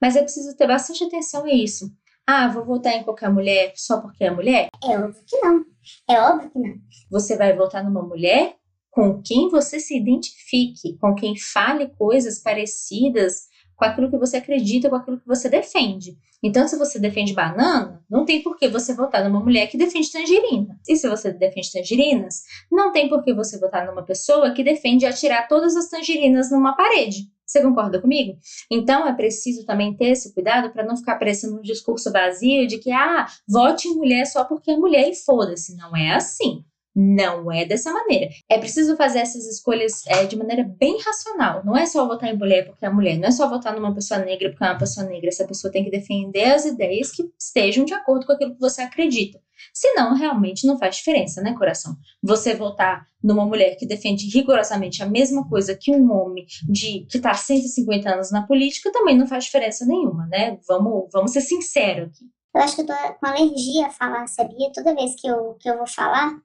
Mas 0.00 0.16
é 0.16 0.22
preciso 0.22 0.56
ter 0.56 0.66
bastante 0.66 1.04
atenção 1.04 1.44
a 1.44 1.52
isso. 1.52 1.90
Ah, 2.26 2.48
vou 2.48 2.64
votar 2.64 2.94
em 2.94 3.04
qualquer 3.04 3.30
mulher 3.30 3.72
só 3.76 4.00
porque 4.00 4.24
é 4.24 4.30
mulher? 4.30 4.68
É 4.82 4.98
óbvio 4.98 5.22
que 5.24 5.38
não. 5.38 5.64
É 6.08 6.20
óbvio 6.20 6.50
que 6.50 6.58
não. 6.58 6.74
Você 7.10 7.36
vai 7.36 7.54
votar 7.54 7.84
numa 7.84 8.02
mulher 8.02 8.56
com 8.90 9.22
quem 9.22 9.48
você 9.48 9.78
se 9.78 9.96
identifique, 9.96 10.96
com 10.98 11.14
quem 11.14 11.36
fale 11.38 11.88
coisas 11.96 12.40
parecidas 12.40 13.46
com 13.76 13.84
aquilo 13.84 14.10
que 14.10 14.18
você 14.18 14.38
acredita, 14.38 14.88
com 14.88 14.96
aquilo 14.96 15.20
que 15.20 15.26
você 15.26 15.48
defende. 15.48 16.16
Então, 16.42 16.66
se 16.66 16.78
você 16.78 16.98
defende 16.98 17.34
banana, 17.34 18.02
não 18.10 18.24
tem 18.24 18.42
por 18.42 18.56
que 18.56 18.68
você 18.68 18.94
votar 18.94 19.22
numa 19.24 19.40
mulher 19.40 19.66
que 19.68 19.76
defende 19.76 20.10
tangerina. 20.10 20.78
E 20.88 20.96
se 20.96 21.08
você 21.08 21.32
defende 21.32 21.70
tangerinas, 21.70 22.42
não 22.70 22.92
tem 22.92 23.08
por 23.08 23.22
que 23.22 23.34
você 23.34 23.58
votar 23.58 23.86
numa 23.86 24.02
pessoa 24.02 24.52
que 24.52 24.64
defende 24.64 25.04
atirar 25.04 25.46
todas 25.46 25.76
as 25.76 25.88
tangerinas 25.88 26.50
numa 26.50 26.74
parede. 26.74 27.30
Você 27.46 27.62
concorda 27.62 28.00
comigo? 28.00 28.36
Então 28.70 29.06
é 29.06 29.14
preciso 29.14 29.64
também 29.64 29.96
ter 29.96 30.06
esse 30.06 30.34
cuidado 30.34 30.70
para 30.72 30.84
não 30.84 30.96
ficar 30.96 31.16
parecendo 31.16 31.58
um 31.58 31.62
discurso 31.62 32.10
vazio 32.10 32.66
de 32.66 32.78
que, 32.78 32.90
ah, 32.90 33.26
vote 33.48 33.86
em 33.86 33.94
mulher 33.94 34.26
só 34.26 34.44
porque 34.44 34.72
é 34.72 34.76
mulher 34.76 35.08
e 35.08 35.14
foda-se. 35.14 35.76
Não 35.76 35.96
é 35.96 36.10
assim. 36.10 36.64
Não 36.98 37.52
é 37.52 37.66
dessa 37.66 37.92
maneira. 37.92 38.30
É 38.48 38.56
preciso 38.56 38.96
fazer 38.96 39.18
essas 39.18 39.46
escolhas 39.46 40.06
é, 40.06 40.24
de 40.24 40.34
maneira 40.34 40.64
bem 40.64 40.98
racional. 40.98 41.62
Não 41.62 41.76
é 41.76 41.84
só 41.84 42.06
votar 42.08 42.32
em 42.32 42.38
mulher 42.38 42.64
porque 42.64 42.86
é 42.86 42.88
mulher. 42.88 43.18
Não 43.18 43.28
é 43.28 43.30
só 43.30 43.46
votar 43.50 43.74
numa 43.74 43.94
pessoa 43.94 44.18
negra 44.20 44.48
porque 44.48 44.64
é 44.64 44.68
uma 44.68 44.78
pessoa 44.78 45.06
negra. 45.06 45.28
Essa 45.28 45.46
pessoa 45.46 45.70
tem 45.70 45.84
que 45.84 45.90
defender 45.90 46.44
as 46.44 46.64
ideias 46.64 47.10
que 47.10 47.30
estejam 47.38 47.84
de 47.84 47.92
acordo 47.92 48.24
com 48.24 48.32
aquilo 48.32 48.54
que 48.54 48.60
você 48.60 48.80
acredita. 48.80 49.38
Senão, 49.74 50.14
realmente 50.14 50.66
não 50.66 50.78
faz 50.78 50.96
diferença, 50.96 51.42
né, 51.42 51.54
coração? 51.54 51.96
Você 52.22 52.54
votar 52.54 53.06
numa 53.22 53.44
mulher 53.44 53.76
que 53.76 53.86
defende 53.86 54.26
rigorosamente 54.28 55.02
a 55.02 55.06
mesma 55.06 55.46
coisa 55.48 55.76
que 55.76 55.94
um 55.94 56.10
homem 56.12 56.46
de 56.66 57.06
que 57.10 57.18
está 57.18 57.34
150 57.34 58.08
anos 58.08 58.30
na 58.30 58.46
política 58.46 58.90
também 58.90 59.18
não 59.18 59.26
faz 59.26 59.44
diferença 59.44 59.84
nenhuma, 59.84 60.26
né? 60.28 60.58
Vamos, 60.66 61.10
vamos 61.12 61.32
ser 61.32 61.42
sinceros 61.42 62.08
aqui. 62.08 62.24
Eu 62.54 62.62
acho 62.62 62.74
que 62.74 62.82
eu 62.82 62.86
tô 62.86 62.94
com 62.94 63.26
alergia 63.26 63.86
a 63.86 63.90
falar, 63.90 64.26
sabia? 64.28 64.72
Toda 64.72 64.94
vez 64.94 65.14
que 65.20 65.26
eu, 65.26 65.54
que 65.60 65.68
eu 65.68 65.76
vou 65.76 65.86
falar, 65.86 66.40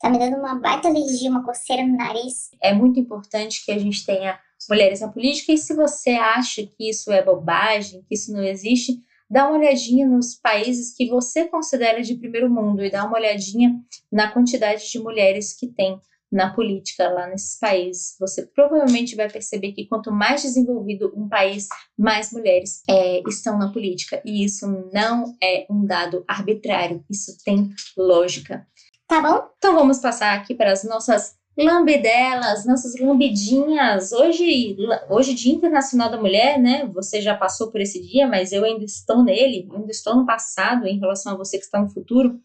Tá 0.00 0.08
me 0.08 0.18
dando 0.18 0.38
uma 0.38 0.58
baita 0.58 0.88
alergia, 0.88 1.30
uma 1.30 1.44
coceira 1.44 1.86
no 1.86 1.96
nariz. 1.96 2.50
É 2.62 2.72
muito 2.72 2.98
importante 2.98 3.62
que 3.64 3.70
a 3.70 3.78
gente 3.78 4.04
tenha 4.06 4.38
mulheres 4.68 5.00
na 5.00 5.08
política 5.08 5.52
e 5.52 5.58
se 5.58 5.74
você 5.74 6.10
acha 6.10 6.66
que 6.66 6.88
isso 6.88 7.12
é 7.12 7.22
bobagem, 7.22 8.02
que 8.08 8.14
isso 8.14 8.32
não 8.32 8.42
existe, 8.42 8.98
dá 9.28 9.46
uma 9.46 9.58
olhadinha 9.58 10.06
nos 10.08 10.34
países 10.34 10.94
que 10.96 11.08
você 11.08 11.46
considera 11.48 12.02
de 12.02 12.14
primeiro 12.14 12.48
mundo 12.48 12.82
e 12.82 12.90
dá 12.90 13.04
uma 13.04 13.18
olhadinha 13.18 13.78
na 14.10 14.32
quantidade 14.32 14.90
de 14.90 14.98
mulheres 14.98 15.52
que 15.52 15.66
tem 15.66 16.00
na 16.32 16.54
política 16.54 17.08
lá 17.08 17.26
nesses 17.26 17.58
países. 17.58 18.16
Você 18.20 18.46
provavelmente 18.46 19.16
vai 19.16 19.28
perceber 19.28 19.72
que 19.72 19.86
quanto 19.86 20.12
mais 20.12 20.42
desenvolvido 20.42 21.12
um 21.14 21.28
país, 21.28 21.68
mais 21.98 22.32
mulheres 22.32 22.82
é, 22.88 23.20
estão 23.28 23.58
na 23.58 23.72
política. 23.72 24.22
E 24.24 24.44
isso 24.44 24.66
não 24.92 25.34
é 25.42 25.66
um 25.68 25.84
dado 25.84 26.24
arbitrário, 26.26 27.04
isso 27.10 27.36
tem 27.44 27.70
lógica. 27.96 28.66
Tá 29.10 29.20
bom? 29.20 29.50
Então 29.58 29.74
vamos 29.74 29.98
passar 29.98 30.38
aqui 30.38 30.54
para 30.54 30.70
as 30.70 30.84
nossas 30.84 31.34
lambidelas, 31.58 32.64
nossas 32.64 32.94
lambidinhas. 32.94 34.12
Hoje, 34.12 34.76
hoje 35.10 35.34
Dia 35.34 35.52
Internacional 35.52 36.08
da 36.08 36.16
Mulher, 36.16 36.60
né? 36.60 36.88
Você 36.94 37.20
já 37.20 37.34
passou 37.36 37.72
por 37.72 37.80
esse 37.80 38.00
dia, 38.00 38.28
mas 38.28 38.52
eu 38.52 38.64
ainda 38.64 38.84
estou 38.84 39.24
nele, 39.24 39.68
ainda 39.74 39.90
estou 39.90 40.14
no 40.14 40.24
passado 40.24 40.86
em 40.86 41.00
relação 41.00 41.32
a 41.32 41.36
você 41.36 41.58
que 41.58 41.64
está 41.64 41.80
no 41.80 41.90
futuro. 41.90 42.38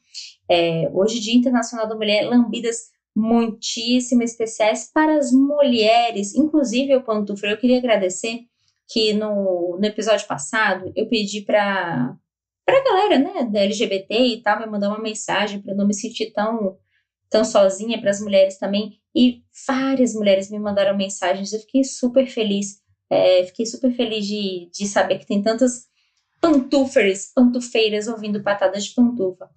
É, 0.49 0.89
hoje 0.91 1.19
Dia 1.19 1.35
Internacional 1.35 1.87
da 1.87 1.93
Mulher, 1.93 2.27
lambidas 2.27 2.89
muitíssimo 3.15 4.23
especiais 4.23 4.89
para 4.91 5.19
as 5.19 5.31
mulheres. 5.31 6.33
Inclusive, 6.33 6.93
eu, 6.93 7.03
Pantufra, 7.03 7.51
eu 7.51 7.57
queria 7.57 7.77
agradecer 7.77 8.39
que 8.87 9.13
no, 9.13 9.77
no 9.79 9.85
episódio 9.85 10.25
passado 10.25 10.91
eu 10.95 11.07
pedi 11.07 11.41
para 11.41 12.17
para 12.65 12.79
a 12.79 12.83
galera, 12.83 13.19
né, 13.19 13.43
da 13.45 13.59
LGBT 13.59 14.15
e 14.17 14.41
tal, 14.41 14.59
me 14.59 14.65
mandar 14.65 14.89
uma 14.89 15.01
mensagem 15.01 15.61
para 15.61 15.75
não 15.75 15.85
me 15.85 15.93
sentir 15.93 16.31
tão 16.31 16.77
tão 17.29 17.43
sozinha, 17.43 17.99
para 17.99 18.09
as 18.09 18.21
mulheres 18.21 18.57
também. 18.57 18.99
E 19.13 19.43
várias 19.67 20.13
mulheres 20.13 20.49
me 20.49 20.59
mandaram 20.59 20.95
mensagens, 20.95 21.51
eu 21.51 21.59
fiquei 21.59 21.83
super 21.83 22.27
feliz. 22.27 22.81
É, 23.09 23.43
fiquei 23.45 23.65
super 23.65 23.91
feliz 23.91 24.25
de, 24.25 24.69
de 24.73 24.87
saber 24.87 25.19
que 25.19 25.27
tem 25.27 25.41
tantas 25.41 25.85
pantufers, 26.41 27.31
pantufeiras 27.33 28.07
ouvindo 28.07 28.41
patadas 28.41 28.85
de 28.85 28.93
pantufa. 28.93 29.49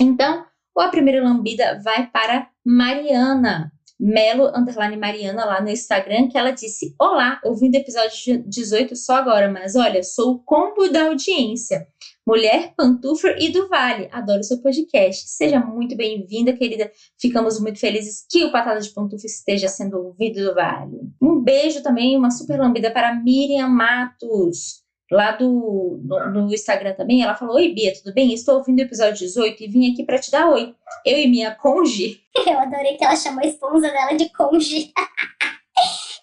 Então, 0.00 0.44
a 0.76 0.88
primeira 0.88 1.22
lambida 1.22 1.80
vai 1.82 2.08
para 2.10 2.48
Mariana, 2.64 3.72
Melo 3.98 4.48
Underline 4.48 4.96
Mariana 4.96 5.44
lá 5.44 5.60
no 5.60 5.70
Instagram, 5.70 6.28
que 6.28 6.36
ela 6.36 6.50
disse: 6.50 6.94
Olá, 6.98 7.40
ouvindo 7.44 7.76
episódio 7.76 8.42
18 8.46 8.96
só 8.96 9.16
agora, 9.16 9.50
mas 9.50 9.76
olha, 9.76 10.02
sou 10.02 10.34
o 10.34 10.38
combo 10.40 10.88
da 10.88 11.04
audiência. 11.04 11.86
Mulher, 12.26 12.72
Pantufra 12.74 13.36
e 13.38 13.50
do 13.50 13.68
Vale. 13.68 14.08
Adoro 14.10 14.42
seu 14.42 14.62
podcast. 14.62 15.28
Seja 15.28 15.60
muito 15.60 15.94
bem-vinda, 15.94 16.54
querida. 16.54 16.90
Ficamos 17.20 17.60
muito 17.60 17.78
felizes 17.78 18.24
que 18.30 18.44
o 18.44 18.50
Patada 18.50 18.80
de 18.80 18.88
Pantufa 18.90 19.26
esteja 19.26 19.68
sendo 19.68 19.98
ouvido 19.98 20.42
do 20.42 20.54
Vale. 20.54 21.00
Um 21.20 21.42
beijo 21.42 21.82
também, 21.82 22.16
uma 22.16 22.30
super 22.30 22.58
lambida 22.58 22.90
para 22.90 23.14
Miriam 23.14 23.68
Matos 23.68 24.84
lá 25.10 25.32
do, 25.32 26.00
no, 26.02 26.30
no, 26.30 26.52
Instagram 26.52 26.94
também, 26.94 27.22
ela 27.22 27.34
falou: 27.34 27.56
Oi, 27.56 27.72
Bia, 27.72 27.92
tudo 27.94 28.14
bem? 28.14 28.32
Estou 28.32 28.56
ouvindo 28.56 28.78
o 28.78 28.82
episódio 28.82 29.26
18 29.26 29.62
e 29.62 29.68
vim 29.68 29.92
aqui 29.92 30.04
para 30.04 30.18
te 30.18 30.30
dar 30.30 30.48
oi. 30.50 30.74
Eu 31.04 31.18
e 31.18 31.28
minha 31.28 31.54
conge. 31.54 32.20
Eu 32.46 32.58
adorei 32.58 32.96
que 32.96 33.04
ela 33.04 33.16
chamou 33.16 33.44
a 33.44 33.46
esposa 33.46 33.90
dela 33.90 34.14
de 34.14 34.28
conge. 34.30 34.92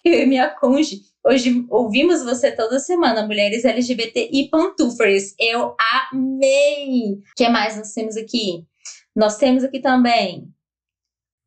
Eu 0.12 0.22
e 0.22 0.26
minha 0.26 0.50
conge 0.50 1.12
Hoje 1.24 1.64
ouvimos 1.70 2.24
você 2.24 2.50
toda 2.50 2.80
semana, 2.80 3.24
mulheres 3.24 3.64
LGBT 3.64 4.28
e 4.32 4.48
pantufers. 4.50 5.36
Eu 5.38 5.76
amei! 6.10 7.12
O 7.12 7.34
que 7.36 7.48
mais 7.48 7.76
nós 7.76 7.92
temos 7.92 8.16
aqui? 8.16 8.66
Nós 9.14 9.36
temos 9.36 9.62
aqui 9.62 9.78
também. 9.78 10.52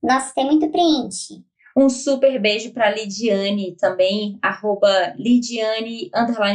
Nossa, 0.02 0.34
tem 0.34 0.46
muito 0.46 0.72
print. 0.72 1.44
Um 1.78 1.90
super 1.90 2.42
beijo 2.42 2.72
para 2.72 2.90
Lidiane 2.90 3.76
também, 3.76 4.40
arroba 4.42 5.14
Lidiane 5.18 6.10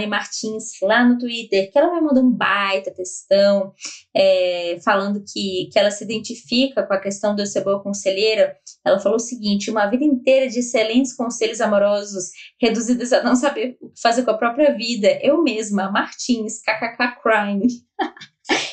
Martins 0.06 0.72
lá 0.80 1.04
no 1.04 1.18
Twitter, 1.18 1.70
que 1.70 1.78
ela 1.78 1.94
me 1.94 2.00
mandou 2.00 2.24
um 2.24 2.32
baita 2.32 2.90
textão, 2.90 3.70
é, 4.16 4.78
falando 4.82 5.22
que, 5.22 5.68
que 5.70 5.78
ela 5.78 5.90
se 5.90 6.04
identifica 6.04 6.86
com 6.86 6.94
a 6.94 7.00
questão 7.00 7.34
eu 7.34 7.44
ser 7.44 7.62
boa 7.62 7.82
conselheira. 7.82 8.56
Ela 8.82 8.98
falou 8.98 9.16
o 9.16 9.20
seguinte: 9.20 9.70
uma 9.70 9.86
vida 9.90 10.04
inteira 10.04 10.48
de 10.48 10.60
excelentes 10.60 11.14
conselhos 11.14 11.60
amorosos, 11.60 12.30
reduzidos 12.58 13.12
a 13.12 13.22
não 13.22 13.36
saber 13.36 13.76
o 13.82 13.90
que 13.90 14.00
fazer 14.00 14.24
com 14.24 14.30
a 14.30 14.38
própria 14.38 14.74
vida. 14.74 15.18
Eu 15.20 15.42
mesma, 15.42 15.90
Martins, 15.90 16.62
kkk 16.62 17.20
crying. 17.22 17.60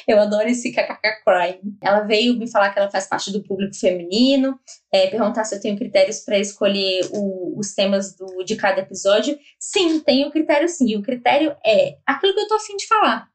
Eu 0.18 0.20
adoro 0.20 0.48
esse 0.48 0.72
kkk 0.72 1.24
crime. 1.26 1.78
Ela 1.82 2.02
veio 2.02 2.38
me 2.38 2.50
falar 2.50 2.72
que 2.72 2.80
ela 2.80 2.90
faz 2.90 3.08
parte 3.08 3.32
do 3.32 3.44
público 3.44 3.76
feminino, 3.76 4.58
é, 4.92 5.08
perguntar 5.08 5.44
se 5.44 5.54
eu 5.54 5.60
tenho 5.60 5.78
critérios 5.78 6.22
para 6.22 6.40
escolher 6.40 7.02
o, 7.12 7.60
os 7.60 7.74
temas 7.74 8.16
do, 8.16 8.44
de 8.44 8.56
cada 8.56 8.82
episódio. 8.82 9.38
Sim, 9.60 10.00
tenho 10.00 10.32
critério 10.32 10.70
sim. 10.70 10.96
O 10.96 11.04
critério 11.04 11.56
é 11.66 11.98
aquilo 12.06 12.34
que 12.34 12.40
eu 12.40 12.48
tô 12.48 12.56
afim 12.56 12.78
de 12.78 12.88
falar. 12.88 13.28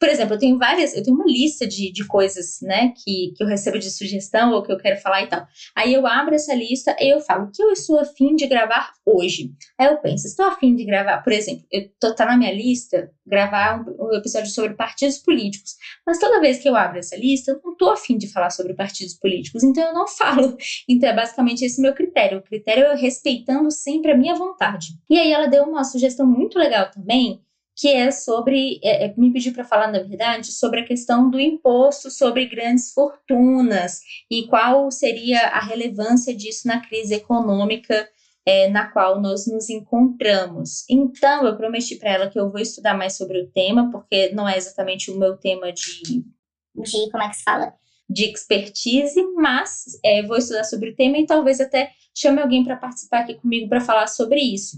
Por 0.00 0.08
exemplo, 0.08 0.34
eu 0.34 0.38
tenho 0.38 0.58
várias, 0.58 0.96
eu 0.96 1.02
tenho 1.02 1.14
uma 1.14 1.26
lista 1.26 1.66
de, 1.66 1.92
de 1.92 2.06
coisas, 2.06 2.58
né, 2.62 2.94
que, 2.96 3.34
que 3.36 3.44
eu 3.44 3.46
recebo 3.46 3.78
de 3.78 3.90
sugestão 3.90 4.52
ou 4.52 4.62
que 4.62 4.72
eu 4.72 4.78
quero 4.78 4.98
falar 4.98 5.22
e 5.22 5.28
tal. 5.28 5.46
Aí 5.76 5.92
eu 5.92 6.06
abro 6.06 6.34
essa 6.34 6.54
lista 6.54 6.96
e 6.98 7.12
eu 7.12 7.20
falo 7.20 7.44
o 7.44 7.50
que 7.50 7.62
eu 7.62 7.70
estou 7.70 8.00
afim 8.00 8.34
de 8.34 8.46
gravar 8.46 8.92
hoje. 9.04 9.50
Aí 9.78 9.88
eu 9.88 9.98
penso, 9.98 10.26
estou 10.26 10.46
afim 10.46 10.74
de 10.74 10.86
gravar, 10.86 11.22
por 11.22 11.32
exemplo, 11.34 11.66
eu 11.70 11.90
tô, 12.00 12.14
tá 12.14 12.24
na 12.24 12.38
minha 12.38 12.52
lista 12.52 13.10
gravar 13.26 13.84
um, 13.86 14.06
um, 14.06 14.14
episódio 14.14 14.50
sobre 14.50 14.74
partidos 14.74 15.18
políticos. 15.18 15.76
Mas 16.06 16.18
toda 16.18 16.40
vez 16.40 16.58
que 16.58 16.68
eu 16.68 16.74
abro 16.74 16.98
essa 16.98 17.16
lista, 17.16 17.52
eu 17.52 17.60
não 17.62 17.76
tô 17.76 17.90
afim 17.90 18.16
de 18.16 18.32
falar 18.32 18.50
sobre 18.50 18.72
partidos 18.72 19.14
políticos, 19.14 19.62
então 19.62 19.86
eu 19.86 19.92
não 19.92 20.08
falo. 20.16 20.56
Então 20.88 21.10
é 21.10 21.14
basicamente 21.14 21.62
esse 21.62 21.80
meu 21.80 21.92
critério. 21.92 22.38
O 22.38 22.42
critério 22.42 22.84
é 22.84 22.96
respeitando 22.96 23.70
sempre 23.70 24.12
a 24.12 24.16
minha 24.16 24.34
vontade. 24.34 24.88
E 25.08 25.18
aí 25.18 25.30
ela 25.30 25.46
deu 25.46 25.64
uma 25.64 25.84
sugestão 25.84 26.26
muito 26.26 26.58
legal 26.58 26.90
também 26.90 27.40
que 27.80 27.88
é 27.88 28.10
sobre, 28.10 28.78
é, 28.84 29.06
é, 29.06 29.14
me 29.16 29.32
pediu 29.32 29.54
para 29.54 29.64
falar, 29.64 29.90
na 29.90 30.00
verdade, 30.00 30.52
sobre 30.52 30.80
a 30.80 30.84
questão 30.84 31.30
do 31.30 31.40
imposto 31.40 32.10
sobre 32.10 32.44
grandes 32.44 32.92
fortunas 32.92 34.02
e 34.30 34.46
qual 34.48 34.90
seria 34.90 35.48
a 35.48 35.60
relevância 35.60 36.36
disso 36.36 36.68
na 36.68 36.86
crise 36.86 37.14
econômica 37.14 38.06
é, 38.44 38.68
na 38.68 38.86
qual 38.88 39.18
nós 39.18 39.46
nos 39.46 39.70
encontramos. 39.70 40.84
Então, 40.90 41.46
eu 41.46 41.56
prometi 41.56 41.96
para 41.96 42.10
ela 42.10 42.28
que 42.28 42.38
eu 42.38 42.50
vou 42.50 42.60
estudar 42.60 42.94
mais 42.94 43.16
sobre 43.16 43.40
o 43.40 43.50
tema, 43.50 43.90
porque 43.90 44.28
não 44.34 44.46
é 44.46 44.58
exatamente 44.58 45.10
o 45.10 45.18
meu 45.18 45.38
tema 45.38 45.72
de. 45.72 46.22
De 46.74 47.10
como 47.10 47.22
é 47.22 47.28
que 47.30 47.36
se 47.36 47.42
fala? 47.42 47.74
De 48.08 48.24
expertise, 48.24 49.22
mas 49.36 49.98
é, 50.04 50.22
vou 50.22 50.36
estudar 50.36 50.64
sobre 50.64 50.90
o 50.90 50.96
tema 50.96 51.16
e 51.16 51.26
talvez 51.26 51.60
até 51.60 51.92
chame 52.14 52.42
alguém 52.42 52.62
para 52.62 52.76
participar 52.76 53.20
aqui 53.20 53.34
comigo 53.34 53.68
para 53.68 53.80
falar 53.80 54.06
sobre 54.06 54.40
isso. 54.40 54.76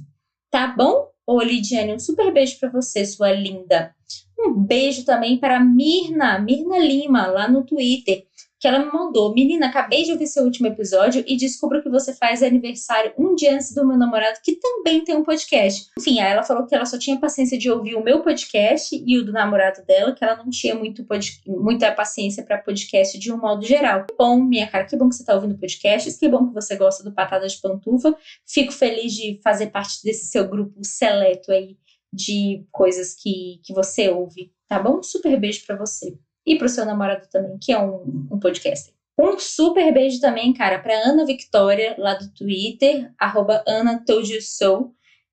Tá 0.51 0.69
bom? 0.69 1.12
Ô, 1.27 1.41
Lidiane, 1.41 1.95
um 1.95 1.99
super 1.99 2.33
beijo 2.33 2.59
para 2.59 2.71
você, 2.71 3.05
sua 3.05 3.33
linda. 3.33 3.95
Um 4.39 4.53
beijo 4.53 5.05
também 5.05 5.39
para 5.39 5.61
Mirna, 5.61 6.39
Mirna 6.39 6.79
Lima, 6.79 7.27
lá 7.27 7.49
no 7.49 7.65
Twitter, 7.65 8.27
que 8.63 8.69
ela 8.69 8.79
me 8.79 8.93
mandou. 8.93 9.35
Menina, 9.35 9.67
acabei 9.67 10.05
de 10.05 10.13
ouvir 10.13 10.29
seu 10.29 10.45
último 10.45 10.69
episódio 10.69 11.25
e 11.27 11.37
descubro 11.37 11.83
que 11.83 11.89
você 11.89 12.15
faz 12.15 12.45
aniversário 12.45 13.13
um 13.19 13.35
dia 13.35 13.57
antes 13.57 13.75
do 13.75 13.85
meu 13.85 13.99
namorado, 13.99 14.39
que 14.41 14.55
também 14.55 15.03
tem 15.03 15.17
um 15.17 15.25
podcast. 15.25 15.91
Enfim, 15.99 16.21
aí 16.21 16.31
ela 16.31 16.45
falou 16.45 16.65
que 16.65 16.73
ela 16.73 16.87
só 16.87 16.97
tinha 16.97 17.19
paciência 17.19 17.59
de 17.59 17.69
ouvir 17.69 17.97
o 17.97 18.05
meu 18.05 18.23
podcast 18.23 18.95
e 19.05 19.19
o 19.19 19.25
do 19.25 19.33
namorado 19.33 19.85
dela, 19.85 20.13
que 20.13 20.23
ela 20.23 20.37
não 20.37 20.49
tinha 20.49 20.77
muito 20.77 21.05
muita 21.45 21.91
paciência 21.91 22.45
para 22.45 22.57
podcast 22.57 23.19
de 23.19 23.33
um 23.33 23.37
modo 23.37 23.67
geral. 23.67 24.07
Que 24.07 24.15
bom, 24.17 24.41
minha 24.41 24.69
cara, 24.69 24.85
que 24.85 24.97
bom 24.97 25.09
que 25.09 25.17
você 25.17 25.25
está 25.25 25.35
ouvindo 25.35 25.59
podcast, 25.59 26.17
que 26.17 26.29
bom 26.29 26.47
que 26.47 26.55
você 26.55 26.77
gosta 26.77 27.03
do 27.03 27.13
Patada 27.13 27.49
de 27.49 27.61
Pantufa. 27.61 28.17
Fico 28.47 28.71
feliz 28.71 29.13
de 29.13 29.41
fazer 29.43 29.73
parte 29.73 30.05
desse 30.05 30.27
seu 30.27 30.49
grupo 30.49 30.85
seleto 30.85 31.51
aí 31.51 31.77
de 32.13 32.65
coisas 32.71 33.13
que, 33.13 33.61
que 33.65 33.75
você 33.75 34.09
ouve, 34.09 34.53
tá 34.69 34.79
bom? 34.79 35.03
Super 35.03 35.37
beijo 35.41 35.67
para 35.67 35.77
você. 35.77 36.17
E 36.47 36.57
pro 36.57 36.69
seu 36.69 36.85
namorado 36.85 37.27
também, 37.31 37.59
que 37.61 37.73
é 37.73 37.79
um, 37.79 38.29
um 38.31 38.39
podcaster. 38.39 38.95
Um 39.19 39.39
super 39.39 39.93
beijo 39.93 40.21
também, 40.21 40.53
cara, 40.53 40.79
pra 40.79 40.95
Ana 40.95 41.25
Victoria, 41.25 41.95
lá 41.99 42.15
do 42.15 42.33
Twitter, 42.33 43.13
arroba 43.19 43.63
Ana. 43.67 44.03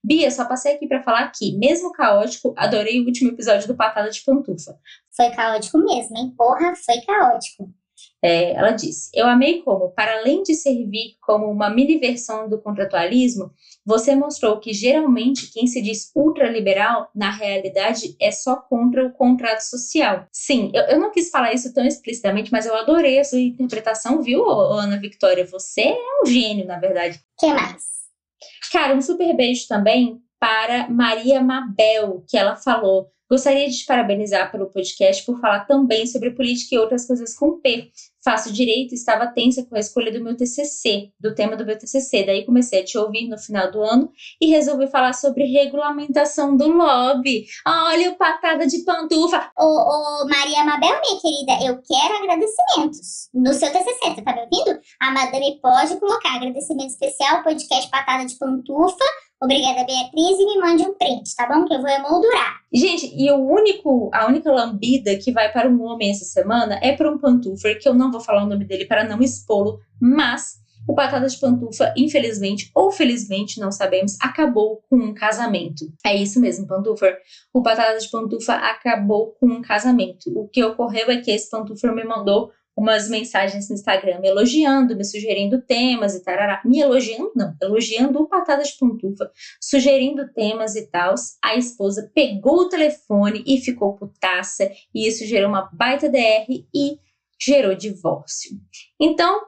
Bia, 0.01 0.31
só 0.31 0.45
passei 0.45 0.75
aqui 0.75 0.87
para 0.87 1.03
falar 1.03 1.29
que, 1.31 1.57
mesmo 1.57 1.91
caótico, 1.91 2.53
adorei 2.57 3.01
o 3.01 3.05
último 3.05 3.31
episódio 3.31 3.67
do 3.67 3.75
Patada 3.75 4.09
de 4.09 4.21
Pantufa. 4.23 4.77
Foi 5.11 5.29
caótico 5.31 5.77
mesmo, 5.79 6.17
hein? 6.17 6.33
Porra, 6.37 6.73
foi 6.75 7.01
caótico. 7.01 7.69
É, 8.21 8.51
ela 8.53 8.71
disse: 8.71 9.09
Eu 9.13 9.27
amei 9.27 9.61
como, 9.61 9.91
para 9.91 10.19
além 10.19 10.43
de 10.43 10.53
servir 10.53 11.15
como 11.21 11.45
uma 11.45 11.69
mini 11.69 11.97
versão 11.97 12.49
do 12.49 12.61
contratualismo, 12.61 13.51
você 13.85 14.15
mostrou 14.15 14.59
que 14.59 14.73
geralmente 14.73 15.51
quem 15.51 15.67
se 15.67 15.81
diz 15.81 16.11
ultraliberal, 16.15 17.09
na 17.15 17.31
realidade, 17.31 18.15
é 18.19 18.31
só 18.31 18.55
contra 18.55 19.05
o 19.05 19.11
contrato 19.11 19.61
social. 19.61 20.27
Sim, 20.31 20.71
eu, 20.73 20.83
eu 20.83 20.99
não 20.99 21.11
quis 21.11 21.29
falar 21.29 21.53
isso 21.53 21.73
tão 21.73 21.85
explicitamente, 21.85 22.51
mas 22.51 22.65
eu 22.65 22.75
adorei 22.75 23.19
a 23.19 23.23
sua 23.23 23.39
interpretação, 23.39 24.21
viu, 24.21 24.47
Ana 24.49 24.99
Victoria? 24.99 25.45
Você 25.45 25.81
é 25.81 26.21
um 26.21 26.25
gênio, 26.25 26.65
na 26.65 26.79
verdade. 26.79 27.19
que 27.39 27.47
mais? 27.47 27.99
Cara, 28.71 28.95
um 28.95 29.01
super 29.01 29.35
beijo 29.35 29.67
também 29.67 30.21
para 30.39 30.89
Maria 30.89 31.41
Mabel, 31.41 32.23
que 32.27 32.37
ela 32.37 32.55
falou. 32.55 33.11
Gostaria 33.29 33.69
de 33.69 33.77
te 33.77 33.85
parabenizar 33.85 34.51
pelo 34.51 34.71
podcast 34.71 35.23
por 35.23 35.39
falar 35.39 35.65
também 35.65 36.07
sobre 36.07 36.31
política 36.31 36.73
e 36.73 36.79
outras 36.79 37.05
coisas 37.05 37.35
com 37.35 37.59
P. 37.59 37.91
faço 38.25 38.51
direito, 38.51 38.95
estava 38.95 39.27
tensa 39.27 39.63
com 39.63 39.75
a 39.75 39.79
escolha 39.79 40.11
do 40.11 40.23
meu 40.23 40.35
TCC, 40.35 41.11
do 41.19 41.35
tema 41.35 41.55
do 41.55 41.63
meu 41.63 41.77
TCC. 41.77 42.25
Daí 42.25 42.43
comecei 42.43 42.81
a 42.81 42.83
te 42.83 42.97
ouvir 42.97 43.27
no 43.27 43.37
final 43.37 43.71
do 43.71 43.83
ano 43.83 44.11
e 44.41 44.47
resolvi 44.47 44.87
falar 44.87 45.13
sobre 45.13 45.45
regulamentação 45.45 46.57
do 46.57 46.69
lobby. 46.69 47.45
Olha 47.67 48.09
o 48.09 48.15
patada 48.15 48.65
de 48.65 48.79
pantufa. 48.79 49.51
Ô, 49.55 49.63
ô, 49.63 50.27
Maria 50.27 50.63
Mabel, 50.63 50.99
minha 50.99 51.21
querida, 51.21 51.67
eu 51.67 51.79
quero 51.83 52.23
agradecimentos 52.23 53.29
no 53.31 53.53
seu 53.53 53.71
TCC, 53.71 54.15
você 54.15 54.21
tá 54.23 54.33
me 54.33 54.41
ouvindo? 54.41 54.79
A 54.99 55.11
madame 55.11 55.59
pode 55.61 55.99
colocar 55.99 56.35
agradecimento 56.35 56.89
especial, 56.89 57.43
podcast 57.43 57.91
Patada 57.91 58.25
de 58.25 58.35
Pantufa, 58.39 59.05
Obrigada, 59.41 59.85
Beatriz, 59.85 60.37
e 60.37 60.45
me 60.45 60.57
mande 60.59 60.83
um 60.83 60.93
print, 60.95 61.33
tá 61.35 61.47
bom? 61.47 61.65
Que 61.65 61.73
eu 61.73 61.81
vou 61.81 61.89
emoldurar. 61.89 62.59
Gente, 62.73 63.09
e 63.15 63.31
o 63.31 63.37
único, 63.37 64.09
a 64.13 64.27
única 64.27 64.51
lambida 64.51 65.15
que 65.17 65.31
vai 65.31 65.49
para 65.51 65.69
um 65.69 65.81
homem 65.83 66.11
essa 66.11 66.25
semana 66.25 66.77
é 66.83 66.91
para 66.93 67.09
um 67.09 67.17
pantufer, 67.17 67.79
que 67.79 67.87
eu 67.87 67.93
não 67.93 68.11
vou 68.11 68.19
falar 68.19 68.43
o 68.43 68.49
nome 68.49 68.65
dele 68.65 68.85
para 68.85 69.05
não 69.05 69.21
expô-lo, 69.21 69.79
mas 69.99 70.59
o 70.89 70.93
Patada 70.95 71.27
de 71.27 71.37
Pantufa, 71.37 71.93
infelizmente 71.95 72.71
ou 72.73 72.91
felizmente, 72.91 73.59
não 73.59 73.71
sabemos, 73.71 74.17
acabou 74.19 74.81
com 74.89 74.97
um 74.97 75.13
casamento. 75.13 75.85
É 76.03 76.15
isso 76.15 76.39
mesmo, 76.39 76.65
Pantufer. 76.67 77.15
O 77.53 77.61
Patada 77.61 77.99
de 77.99 78.09
Pantufa 78.09 78.53
acabou 78.55 79.35
com 79.39 79.47
um 79.47 79.61
casamento. 79.61 80.31
O 80.35 80.47
que 80.47 80.63
ocorreu 80.63 81.11
é 81.11 81.17
que 81.17 81.29
esse 81.29 81.49
Pantufer 81.49 81.93
me 81.93 82.03
mandou 82.03 82.51
umas 82.79 83.09
mensagens 83.09 83.67
no 83.67 83.75
Instagram 83.75 84.19
me 84.19 84.29
elogiando, 84.29 84.95
me 84.95 85.03
sugerindo 85.03 85.61
temas 85.61 86.15
e 86.15 86.23
tarará. 86.23 86.61
Me 86.63 86.79
elogiando, 86.79 87.31
não, 87.35 87.53
elogiando 87.61 88.19
o 88.19 88.27
Patada 88.27 88.63
de 88.63 88.71
Pantufa, 88.77 89.29
sugerindo 89.61 90.31
temas 90.33 90.75
e 90.75 90.87
tal. 90.87 91.13
A 91.43 91.55
esposa 91.55 92.09
pegou 92.15 92.61
o 92.61 92.69
telefone 92.69 93.43
e 93.45 93.59
ficou 93.59 93.97
putaça, 93.97 94.71
e 94.95 95.07
isso 95.07 95.25
gerou 95.25 95.49
uma 95.49 95.69
baita 95.73 96.09
DR 96.09 96.47
e 96.73 96.97
gerou 97.41 97.75
divórcio. 97.75 98.51
Então, 98.99 99.41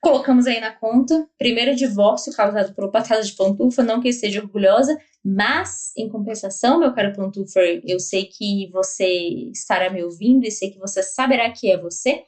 colocamos 0.00 0.46
aí 0.46 0.60
na 0.60 0.72
conta, 0.72 1.28
primeiro 1.36 1.74
divórcio 1.74 2.32
causado 2.32 2.74
pelo 2.74 2.92
Patada 2.92 3.22
de 3.22 3.32
Pantufa, 3.32 3.82
não 3.82 4.00
que 4.00 4.08
esteja 4.08 4.40
orgulhosa, 4.40 4.96
mas, 5.24 5.92
em 5.96 6.08
compensação, 6.08 6.80
meu 6.80 6.94
caro 6.94 7.14
Pantufer, 7.14 7.82
eu 7.86 8.00
sei 8.00 8.24
que 8.24 8.70
você 8.72 9.06
estará 9.52 9.90
me 9.90 10.02
ouvindo 10.02 10.46
e 10.46 10.50
sei 10.50 10.70
que 10.70 10.78
você 10.78 11.02
saberá 11.02 11.50
que 11.50 11.70
é 11.70 11.76
você. 11.76 12.24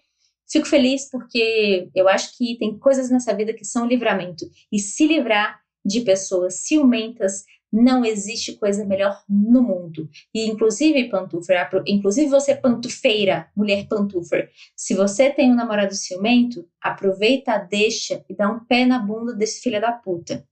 Fico 0.51 0.67
feliz 0.67 1.09
porque 1.11 1.89
eu 1.95 2.07
acho 2.09 2.37
que 2.37 2.59
tem 2.59 2.79
coisas 2.79 3.11
nessa 3.11 3.35
vida 3.35 3.55
que 3.55 3.65
são 3.65 3.87
livramento. 3.87 4.45
E 4.71 4.79
se 4.79 5.07
livrar 5.07 5.61
de 5.85 6.03
pessoas 6.03 6.55
ciumentas, 6.57 7.45
não 7.73 8.05
existe 8.05 8.53
coisa 8.57 8.85
melhor 8.85 9.25
no 9.27 9.63
mundo. 9.63 10.09
E 10.35 10.47
inclusive, 10.47 11.09
pantufer, 11.09 11.71
inclusive 11.87 12.29
você 12.29 12.55
pantufeira, 12.55 13.49
mulher 13.57 13.87
pantufer, 13.89 14.51
se 14.77 14.95
você 14.95 15.31
tem 15.31 15.51
um 15.51 15.55
namorado 15.55 15.95
ciumento, 15.95 16.69
aproveita, 16.81 17.57
deixa 17.57 18.23
e 18.29 18.37
dá 18.37 18.51
um 18.51 18.61
pé 18.61 18.85
na 18.85 18.99
bunda 18.99 19.35
desse 19.35 19.63
filho 19.63 19.81
da 19.81 19.93
puta. 19.93 20.47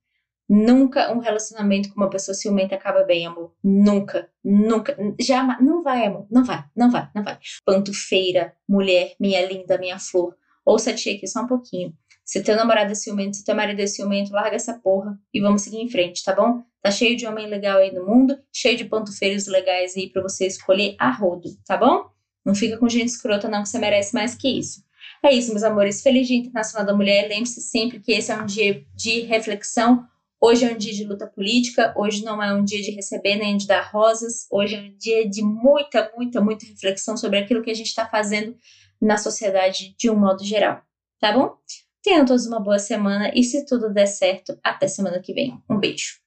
Nunca 0.52 1.12
um 1.12 1.20
relacionamento 1.20 1.90
com 1.90 2.00
uma 2.00 2.10
pessoa 2.10 2.34
ciumenta 2.34 2.74
acaba 2.74 3.04
bem, 3.04 3.24
amor. 3.24 3.54
Nunca, 3.62 4.28
nunca. 4.44 4.96
Jamais. 5.20 5.64
Não 5.64 5.80
vai, 5.80 6.06
amor. 6.06 6.26
Não 6.28 6.44
vai, 6.44 6.64
não 6.74 6.90
vai, 6.90 7.08
não 7.14 7.22
vai. 7.22 7.38
Pantufeira, 7.64 8.52
mulher, 8.68 9.14
minha 9.20 9.46
linda, 9.46 9.78
minha 9.78 9.96
flor. 10.00 10.36
Ouça 10.66 10.90
a 10.90 10.94
tia 10.94 11.14
aqui 11.14 11.28
só 11.28 11.42
um 11.42 11.46
pouquinho. 11.46 11.94
Se 12.24 12.42
teu 12.42 12.56
namorado 12.56 12.90
é 12.90 12.94
ciumento, 12.96 13.36
se 13.36 13.44
teu 13.44 13.54
marido 13.54 13.78
é 13.78 13.86
ciumento, 13.86 14.32
larga 14.32 14.56
essa 14.56 14.74
porra 14.74 15.16
e 15.32 15.40
vamos 15.40 15.62
seguir 15.62 15.78
em 15.78 15.88
frente, 15.88 16.24
tá 16.24 16.34
bom? 16.34 16.64
Tá 16.82 16.90
cheio 16.90 17.16
de 17.16 17.28
homem 17.28 17.46
legal 17.46 17.78
aí 17.78 17.92
no 17.92 18.04
mundo, 18.04 18.36
cheio 18.52 18.76
de 18.76 18.84
pantufeiros 18.84 19.46
legais 19.46 19.96
aí 19.96 20.10
para 20.10 20.20
você 20.20 20.48
escolher 20.48 20.96
a 20.98 21.12
rodo, 21.12 21.48
tá 21.64 21.76
bom? 21.76 22.10
Não 22.44 22.56
fica 22.56 22.76
com 22.76 22.88
gente 22.88 23.08
escrota 23.08 23.48
não, 23.48 23.62
que 23.62 23.68
você 23.68 23.78
merece 23.78 24.14
mais 24.14 24.34
que 24.34 24.48
isso. 24.48 24.82
É 25.22 25.32
isso, 25.32 25.50
meus 25.50 25.62
amores. 25.62 26.02
Feliz 26.02 26.26
Dia 26.26 26.38
Internacional 26.38 26.86
da 26.86 26.96
Mulher. 26.96 27.28
Lembre-se 27.28 27.60
sempre 27.60 28.00
que 28.00 28.12
esse 28.12 28.32
é 28.32 28.36
um 28.36 28.46
dia 28.46 28.84
de 28.96 29.20
reflexão, 29.20 30.06
Hoje 30.42 30.64
é 30.64 30.72
um 30.72 30.78
dia 30.78 30.94
de 30.94 31.04
luta 31.04 31.26
política, 31.26 31.92
hoje 31.94 32.24
não 32.24 32.42
é 32.42 32.54
um 32.54 32.64
dia 32.64 32.80
de 32.80 32.90
receber 32.92 33.36
nem 33.36 33.58
de 33.58 33.66
dar 33.66 33.82
rosas, 33.82 34.46
hoje 34.50 34.74
é 34.74 34.80
um 34.80 34.96
dia 34.96 35.28
de 35.28 35.42
muita, 35.42 36.10
muita, 36.16 36.40
muita 36.40 36.64
reflexão 36.64 37.14
sobre 37.14 37.38
aquilo 37.38 37.62
que 37.62 37.70
a 37.70 37.74
gente 37.74 37.88
está 37.88 38.08
fazendo 38.08 38.56
na 38.98 39.18
sociedade 39.18 39.94
de 39.98 40.08
um 40.08 40.16
modo 40.16 40.42
geral, 40.42 40.80
tá 41.20 41.30
bom? 41.30 41.56
Tenham 42.02 42.24
todos 42.24 42.46
uma 42.46 42.58
boa 42.58 42.78
semana 42.78 43.30
e 43.34 43.44
se 43.44 43.66
tudo 43.66 43.92
der 43.92 44.06
certo, 44.06 44.58
até 44.64 44.88
semana 44.88 45.20
que 45.20 45.34
vem. 45.34 45.62
Um 45.68 45.78
beijo. 45.78 46.18